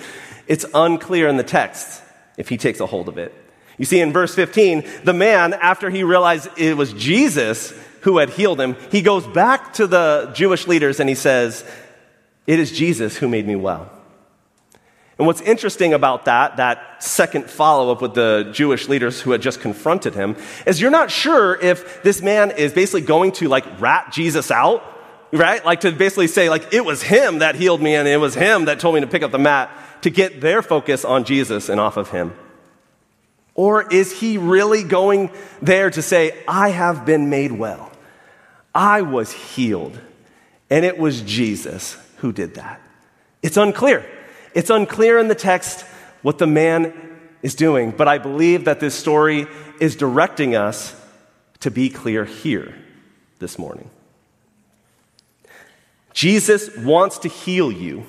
it's 0.48 0.66
unclear 0.74 1.28
in 1.28 1.38
the 1.38 1.44
text 1.44 2.02
if 2.38 2.50
he 2.50 2.58
takes 2.58 2.80
a 2.80 2.86
hold 2.86 3.08
of 3.08 3.18
it. 3.18 3.34
You 3.78 3.86
see, 3.86 4.00
in 4.00 4.14
verse 4.14 4.36
15, 4.36 4.84
the 5.04 5.14
man, 5.14 5.54
after 5.54 5.90
he 5.90 6.04
realized 6.04 6.48
it 6.58 6.78
was 6.78 6.94
Jesus 6.94 7.74
who 8.02 8.18
had 8.18 8.30
healed 8.30 8.60
him, 8.60 8.76
he 8.92 9.02
goes 9.02 9.26
back 9.26 9.74
to 9.74 9.88
the 9.88 10.32
Jewish 10.36 10.68
leaders 10.68 11.00
and 11.00 11.10
he 11.10 11.16
says, 11.16 11.66
It 12.46 12.60
is 12.60 12.72
Jesus 12.72 13.18
who 13.18 13.28
made 13.28 13.48
me 13.48 13.56
well. 13.56 13.90
And 15.18 15.28
what's 15.28 15.42
interesting 15.42 15.94
about 15.94 16.26
that, 16.26 16.58
that 16.58 17.04
second 17.04 17.50
follow 17.50 17.92
up 17.92 18.02
with 18.02 18.16
the 18.16 18.50
Jewish 18.52 18.90
leaders 18.90 19.22
who 19.22 19.32
had 19.32 19.42
just 19.42 19.62
confronted 19.62 20.16
him, 20.16 20.36
is 20.66 20.82
you're 20.82 20.90
not 20.90 21.12
sure 21.12 21.60
if 21.60 22.02
this 22.02 22.22
man 22.22 22.52
is 22.52 22.74
basically 22.74 23.02
going 23.02 23.32
to 23.34 23.48
like 23.48 23.80
rat 23.80 24.12
Jesus 24.12 24.50
out, 24.50 24.84
right? 25.32 25.64
Like 25.64 25.82
to 25.82 25.92
basically 25.92 26.28
say, 26.28 26.50
like, 26.50 26.74
it 26.74 26.84
was 26.84 27.04
him 27.04 27.40
that 27.40 27.56
healed 27.56 27.82
me 27.82 27.96
and 27.96 28.08
it 28.08 28.18
was 28.18 28.34
him 28.34 28.66
that 28.66 28.80
told 28.80 28.96
me 28.96 29.02
to 29.02 29.08
pick 29.08 29.22
up 29.22 29.32
the 29.32 29.38
mat 29.38 29.70
to 30.02 30.10
get 30.10 30.42
their 30.42 30.62
focus 30.62 31.06
on 31.06 31.26
Jesus 31.26 31.70
and 31.70 31.80
off 31.80 31.96
of 31.96 32.10
him. 32.10 32.34
Or 33.56 33.88
is 33.94 34.20
he 34.20 34.40
really 34.40 34.84
going 34.84 35.30
there 35.62 35.92
to 35.92 36.02
say, 36.02 36.44
I 36.48 36.70
have 36.70 37.06
been 37.06 37.30
made 37.30 37.52
well? 37.52 37.92
I 38.74 39.04
was 39.04 39.32
healed, 39.32 40.00
and 40.72 40.84
it 40.84 40.98
was 40.98 41.22
Jesus 41.22 41.96
who 42.18 42.32
did 42.32 42.56
that. 42.56 42.82
It's 43.44 43.58
unclear. 43.58 44.10
It's 44.54 44.70
unclear 44.70 45.18
in 45.18 45.28
the 45.28 45.36
text 45.36 45.82
what 46.22 46.38
the 46.38 46.48
man 46.48 46.94
is 47.42 47.56
doing, 47.56 47.92
but 47.92 48.08
I 48.08 48.18
believe 48.18 48.66
that 48.66 48.80
this 48.80 48.96
story 48.96 49.48
is 49.80 49.96
directing 49.96 50.56
us 50.56 50.96
to 51.60 51.72
be 51.72 51.90
clear 51.90 52.26
here 52.26 52.76
this 53.40 53.58
morning. 53.58 53.90
Jesus 56.14 56.76
wants 56.78 57.20
to 57.20 57.30
heal 57.30 57.72
you 57.72 58.06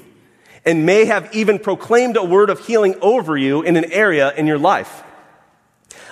and 0.64 0.86
may 0.86 1.04
have 1.04 1.34
even 1.34 1.58
proclaimed 1.58 2.16
a 2.16 2.24
word 2.24 2.50
of 2.50 2.66
healing 2.66 2.96
over 3.00 3.36
you 3.36 3.62
in 3.62 3.76
an 3.76 3.90
area 3.90 4.32
in 4.34 4.46
your 4.46 4.58
life. 4.58 5.02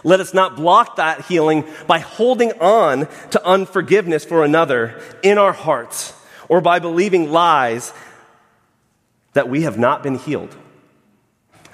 Let 0.04 0.20
us 0.20 0.34
not 0.34 0.56
block 0.56 0.96
that 0.96 1.26
healing 1.26 1.64
by 1.86 2.00
holding 2.00 2.52
on 2.60 3.06
to 3.30 3.46
unforgiveness 3.46 4.24
for 4.24 4.44
another 4.44 5.00
in 5.22 5.38
our 5.38 5.52
hearts 5.52 6.12
or 6.48 6.60
by 6.60 6.80
believing 6.80 7.30
lies 7.30 7.92
that 9.32 9.48
we 9.48 9.62
have 9.62 9.78
not 9.78 10.02
been 10.02 10.16
healed. 10.16 10.54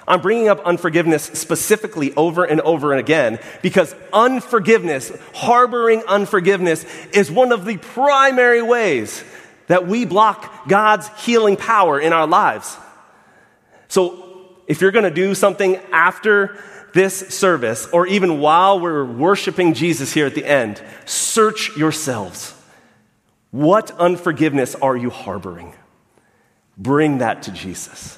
I'm 0.07 0.21
bringing 0.21 0.47
up 0.47 0.65
unforgiveness 0.65 1.23
specifically 1.23 2.13
over 2.15 2.43
and 2.43 2.61
over 2.61 2.91
and 2.91 2.99
again 2.99 3.39
because 3.61 3.93
unforgiveness, 4.11 5.11
harboring 5.35 6.01
unforgiveness, 6.07 6.83
is 7.13 7.29
one 7.29 7.51
of 7.51 7.63
the 7.63 7.77
primary 7.77 8.63
ways 8.63 9.23
that 9.67 9.85
we 9.85 10.05
block 10.05 10.67
God's 10.67 11.07
healing 11.23 11.55
power 11.55 11.99
in 11.99 12.11
our 12.11 12.25
lives. 12.25 12.75
So, 13.87 14.25
if 14.65 14.81
you're 14.81 14.91
going 14.91 15.03
to 15.05 15.11
do 15.11 15.35
something 15.35 15.77
after 15.91 16.59
this 16.93 17.19
service, 17.29 17.87
or 17.91 18.07
even 18.07 18.39
while 18.39 18.79
we're 18.79 19.05
worshiping 19.05 19.73
Jesus 19.73 20.11
here 20.11 20.25
at 20.25 20.35
the 20.35 20.45
end, 20.45 20.81
search 21.05 21.75
yourselves. 21.77 22.53
What 23.51 23.91
unforgiveness 23.91 24.75
are 24.75 24.95
you 24.95 25.09
harboring? 25.09 25.73
Bring 26.79 27.19
that 27.19 27.43
to 27.43 27.51
Jesus. 27.51 28.17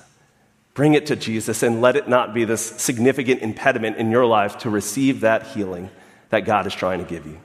Bring 0.73 0.93
it 0.93 1.07
to 1.07 1.17
Jesus 1.17 1.63
and 1.63 1.81
let 1.81 1.97
it 1.97 2.07
not 2.07 2.33
be 2.33 2.45
this 2.45 2.65
significant 2.65 3.41
impediment 3.41 3.97
in 3.97 4.09
your 4.09 4.25
life 4.25 4.59
to 4.59 4.69
receive 4.69 5.21
that 5.21 5.47
healing 5.47 5.89
that 6.29 6.45
God 6.45 6.65
is 6.65 6.73
trying 6.73 6.99
to 6.99 7.05
give 7.05 7.25
you. 7.25 7.39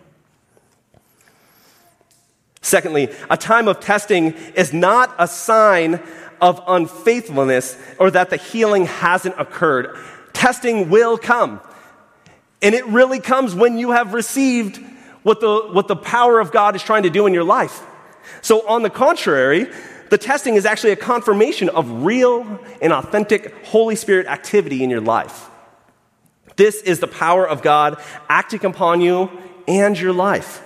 Secondly, 2.61 3.09
a 3.29 3.37
time 3.37 3.67
of 3.67 3.81
testing 3.81 4.35
is 4.55 4.73
not 4.73 5.13
a 5.19 5.27
sign 5.27 6.01
of 6.41 6.63
unfaithfulness 6.69 7.77
or 7.99 8.11
that 8.11 8.31
the 8.31 8.37
healing 8.37 8.87
hasn't 8.87 9.35
occurred 9.41 9.97
testing 10.37 10.91
will 10.91 11.17
come. 11.17 11.61
And 12.63 12.75
it 12.75 12.87
really 12.87 13.21
comes 13.21 13.55
when 13.55 13.79
you 13.79 13.91
have 13.93 14.15
received 14.15 14.79
what 15.23 15.41
the, 15.41 15.69
what 15.73 15.89
the 15.89 15.97
power 15.97 16.39
of 16.39 16.53
God 16.53 16.77
is 16.77 16.83
trying 16.83 17.03
to 17.03 17.11
do 17.11 17.27
in 17.27 17.35
your 17.35 17.45
life. 17.45 17.83
So, 18.43 18.67
on 18.69 18.83
the 18.83 18.91
contrary, 18.91 19.67
the 20.11 20.19
testing 20.19 20.55
is 20.55 20.67
actually 20.67 20.93
a 20.93 20.97
confirmation 20.97 21.69
of 21.69 22.05
real 22.05 22.61
and 22.81 22.93
authentic 22.93 23.55
Holy 23.67 23.97
Spirit 23.97 24.27
activity 24.27 24.83
in 24.83 24.91
your 24.91 25.01
life. 25.01 25.51
This 26.57 26.81
is 26.83 27.01
the 27.01 27.07
power 27.07 27.47
of 27.47 27.63
God 27.63 28.01
acting 28.29 28.65
upon 28.65 29.01
you 29.01 29.31
and 29.69 29.99
your 29.99 30.13
life. 30.13 30.63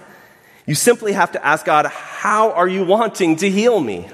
You 0.67 0.75
simply 0.75 1.13
have 1.15 1.33
to 1.33 1.45
ask 1.45 1.67
God, 1.67 1.87
How 1.87 2.53
are 2.53 2.69
you 2.69 2.85
wanting 2.85 3.37
to 3.37 3.51
heal 3.51 3.81
me? 3.81 4.09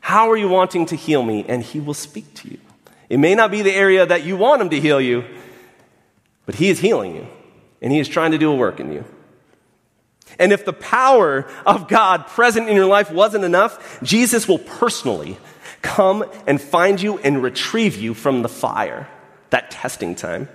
How 0.00 0.30
are 0.30 0.36
you 0.36 0.48
wanting 0.48 0.86
to 0.86 0.96
heal 0.96 1.22
me? 1.22 1.44
And 1.48 1.62
He 1.62 1.80
will 1.80 1.94
speak 1.94 2.34
to 2.34 2.50
you. 2.50 2.58
It 3.08 3.18
may 3.18 3.34
not 3.34 3.50
be 3.50 3.62
the 3.62 3.74
area 3.74 4.04
that 4.04 4.24
you 4.24 4.36
want 4.36 4.62
Him 4.62 4.70
to 4.70 4.80
heal 4.80 5.00
you, 5.00 5.24
but 6.46 6.56
He 6.56 6.68
is 6.68 6.80
healing 6.80 7.14
you, 7.14 7.26
and 7.80 7.92
He 7.92 8.00
is 8.00 8.08
trying 8.08 8.32
to 8.32 8.38
do 8.38 8.50
a 8.50 8.56
work 8.56 8.80
in 8.80 8.92
you. 8.92 9.04
And 10.38 10.52
if 10.52 10.64
the 10.64 10.72
power 10.72 11.46
of 11.66 11.88
God 11.88 12.26
present 12.26 12.68
in 12.68 12.76
your 12.76 12.86
life 12.86 13.10
wasn't 13.10 13.44
enough, 13.44 14.00
Jesus 14.02 14.48
will 14.48 14.58
personally 14.58 15.38
come 15.82 16.24
and 16.46 16.60
find 16.60 17.00
you 17.00 17.18
and 17.18 17.42
retrieve 17.42 17.96
you 17.96 18.14
from 18.14 18.42
the 18.42 18.48
fire, 18.48 19.08
that 19.50 19.70
testing 19.70 20.14
time. 20.14 20.48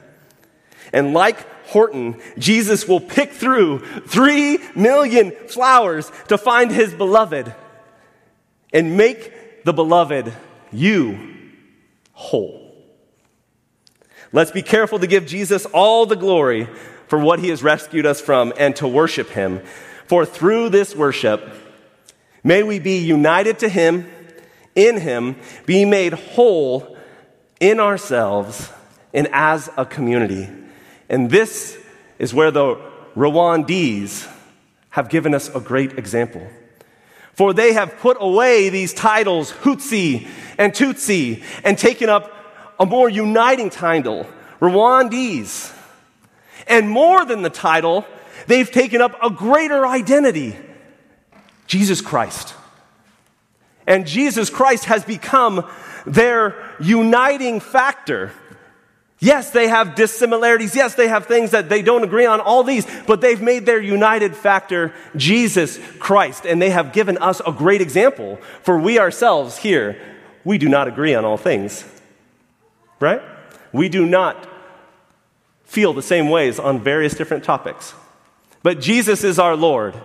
And 0.91 1.13
like 1.13 1.65
Horton, 1.67 2.21
Jesus 2.37 2.87
will 2.87 2.99
pick 2.99 3.31
through 3.31 3.79
three 4.05 4.59
million 4.75 5.31
flowers 5.47 6.11
to 6.27 6.37
find 6.37 6.71
his 6.71 6.93
beloved 6.93 7.53
and 8.71 8.97
make 8.97 9.63
the 9.63 9.73
beloved 9.73 10.33
you 10.71 11.35
whole. 12.11 12.59
Let's 14.31 14.51
be 14.51 14.61
careful 14.63 14.99
to 14.99 15.07
give 15.07 15.25
Jesus 15.25 15.65
all 15.67 16.05
the 16.05 16.15
glory 16.15 16.67
for 17.07 17.19
what 17.19 17.39
he 17.39 17.49
has 17.49 17.63
rescued 17.63 18.05
us 18.05 18.21
from 18.21 18.53
and 18.57 18.75
to 18.77 18.87
worship 18.87 19.29
him. 19.29 19.61
For 20.05 20.25
through 20.25 20.69
this 20.69 20.95
worship, 20.95 21.47
may 22.43 22.63
we 22.63 22.79
be 22.79 22.97
united 22.97 23.59
to 23.59 23.69
him, 23.69 24.09
in 24.75 24.99
him, 24.99 25.35
be 25.65 25.85
made 25.85 26.13
whole 26.13 26.97
in 27.59 27.79
ourselves 27.79 28.71
and 29.13 29.27
as 29.31 29.69
a 29.77 29.85
community. 29.85 30.49
And 31.09 31.29
this 31.29 31.77
is 32.19 32.33
where 32.33 32.51
the 32.51 32.75
Rwandese 33.15 34.29
have 34.89 35.09
given 35.09 35.33
us 35.33 35.53
a 35.53 35.59
great 35.59 35.97
example. 35.97 36.47
For 37.33 37.53
they 37.53 37.73
have 37.73 37.97
put 37.97 38.17
away 38.19 38.69
these 38.69 38.93
titles, 38.93 39.51
Hutsi 39.51 40.27
and 40.57 40.73
Tutsi, 40.73 41.43
and 41.63 41.77
taken 41.77 42.09
up 42.09 42.31
a 42.79 42.85
more 42.85 43.09
uniting 43.09 43.69
title, 43.69 44.27
Rwandese. 44.59 45.75
And 46.67 46.89
more 46.89 47.25
than 47.25 47.41
the 47.41 47.49
title, 47.49 48.05
they've 48.47 48.69
taken 48.69 49.01
up 49.01 49.17
a 49.21 49.29
greater 49.29 49.85
identity 49.85 50.55
Jesus 51.67 52.01
Christ. 52.01 52.53
And 53.87 54.07
Jesus 54.07 54.49
Christ 54.49 54.85
has 54.85 55.03
become 55.03 55.69
their 56.05 56.55
uniting 56.79 57.59
factor. 57.59 58.31
Yes, 59.19 59.51
they 59.51 59.69
have 59.69 59.95
dissimilarities. 59.95 60.75
Yes, 60.75 60.95
they 60.95 61.07
have 61.07 61.25
things 61.25 61.51
that 61.51 61.69
they 61.69 61.81
don't 61.81 62.03
agree 62.03 62.25
on, 62.25 62.41
all 62.41 62.63
these, 62.63 62.85
but 63.07 63.21
they've 63.21 63.41
made 63.41 63.65
their 63.65 63.81
united 63.81 64.35
factor 64.35 64.93
Jesus 65.15 65.79
Christ. 65.99 66.45
And 66.45 66.61
they 66.61 66.71
have 66.71 66.91
given 66.91 67.17
us 67.17 67.41
a 67.45 67.51
great 67.51 67.81
example. 67.81 68.37
For 68.63 68.77
we 68.77 68.99
ourselves 68.99 69.57
here, 69.57 69.99
we 70.43 70.57
do 70.57 70.67
not 70.67 70.87
agree 70.87 71.15
on 71.15 71.23
all 71.23 71.37
things. 71.37 71.85
Right? 72.99 73.21
We 73.71 73.89
do 73.89 74.05
not 74.05 74.47
feel 75.73 75.91
the 75.91 76.03
same 76.03 76.29
ways 76.29 76.59
on 76.59 76.79
various 76.79 77.15
different 77.15 77.43
topics. 77.43 77.95
But 78.61 78.79
Jesus 78.79 79.23
is 79.23 79.39
our 79.39 79.55
Lord, 79.55 79.95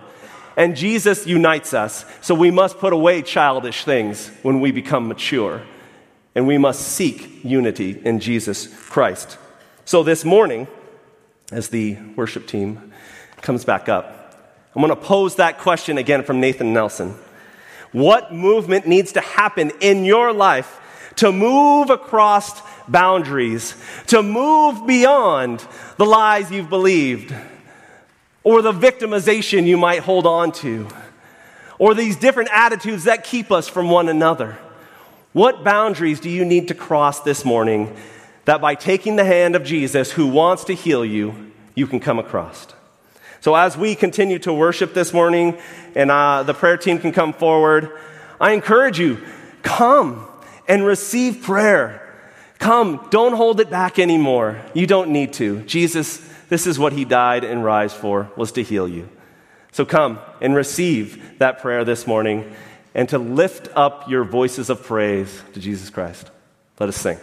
and 0.57 0.75
Jesus 0.75 1.27
unites 1.27 1.75
us. 1.75 2.05
So 2.21 2.33
we 2.33 2.49
must 2.49 2.79
put 2.79 2.91
away 2.91 3.21
childish 3.21 3.85
things 3.85 4.31
when 4.41 4.61
we 4.61 4.71
become 4.71 5.07
mature, 5.07 5.61
and 6.33 6.47
we 6.47 6.57
must 6.57 6.81
seek 6.81 7.45
unity 7.45 8.01
in 8.03 8.19
Jesus 8.19 8.67
Christ. 8.89 9.37
So 9.85 10.01
this 10.01 10.25
morning, 10.25 10.67
as 11.51 11.69
the 11.69 11.99
worship 12.15 12.47
team 12.47 12.91
comes 13.43 13.63
back 13.63 13.87
up, 13.87 14.15
I'm 14.75 14.81
going 14.81 14.89
to 14.89 14.95
pose 14.95 15.35
that 15.35 15.59
question 15.59 15.99
again 15.99 16.23
from 16.23 16.39
Nathan 16.39 16.73
Nelson. 16.73 17.13
What 17.91 18.33
movement 18.33 18.87
needs 18.87 19.11
to 19.11 19.21
happen 19.21 19.71
in 19.81 20.03
your 20.03 20.33
life 20.33 20.79
to 21.17 21.31
move 21.31 21.91
across 21.91 22.59
boundaries, 22.91 23.75
to 24.07 24.23
move 24.23 24.85
beyond 24.87 25.65
the 25.97 26.05
lies 26.05 26.51
you've 26.51 26.69
believed, 26.69 27.33
or 28.43 28.61
the 28.61 28.71
victimization 28.71 29.65
you 29.65 29.77
might 29.77 30.01
hold 30.01 30.25
on 30.25 30.51
to, 30.51 30.87
or 31.77 31.93
these 31.93 32.15
different 32.15 32.49
attitudes 32.51 33.05
that 33.05 33.23
keep 33.23 33.51
us 33.51 33.67
from 33.67 33.89
one 33.89 34.09
another. 34.09 34.57
What 35.33 35.63
boundaries 35.63 36.19
do 36.19 36.29
you 36.29 36.43
need 36.43 36.67
to 36.69 36.73
cross 36.73 37.21
this 37.21 37.45
morning 37.45 37.95
that 38.45 38.61
by 38.61 38.75
taking 38.75 39.15
the 39.15 39.23
hand 39.23 39.55
of 39.55 39.63
Jesus, 39.63 40.11
who 40.11 40.27
wants 40.27 40.63
to 40.65 40.73
heal 40.73 41.05
you, 41.05 41.51
you 41.75 41.85
can 41.85 41.99
come 41.99 42.17
across? 42.17 42.67
So, 43.41 43.55
as 43.55 43.77
we 43.77 43.95
continue 43.95 44.39
to 44.39 44.51
worship 44.51 44.93
this 44.93 45.13
morning 45.13 45.57
and 45.95 46.11
uh, 46.11 46.43
the 46.43 46.53
prayer 46.53 46.77
team 46.77 46.99
can 46.99 47.13
come 47.13 47.31
forward, 47.31 47.91
I 48.41 48.51
encourage 48.51 48.99
you 48.99 49.23
come 49.61 50.27
and 50.67 50.85
receive 50.85 51.41
prayer. 51.43 52.08
Come, 52.59 53.07
don't 53.09 53.33
hold 53.33 53.59
it 53.61 53.69
back 53.69 53.97
anymore. 53.97 54.61
You 54.73 54.85
don't 54.85 55.11
need 55.11 55.33
to. 55.33 55.61
Jesus, 55.63 56.17
this 56.49 56.67
is 56.67 56.77
what 56.77 56.93
he 56.93 57.05
died 57.05 57.43
and 57.43 57.63
rise 57.63 57.93
for, 57.93 58.29
was 58.35 58.51
to 58.53 58.63
heal 58.63 58.87
you. 58.87 59.09
So 59.71 59.85
come 59.85 60.19
and 60.41 60.53
receive 60.53 61.39
that 61.39 61.61
prayer 61.61 61.85
this 61.85 62.05
morning 62.05 62.53
and 62.93 63.07
to 63.09 63.17
lift 63.17 63.69
up 63.75 64.09
your 64.09 64.23
voices 64.23 64.69
of 64.69 64.83
praise 64.83 65.41
to 65.53 65.59
Jesus 65.59 65.89
Christ. 65.89 66.29
Let 66.79 66.89
us 66.89 66.97
sing. 66.97 67.17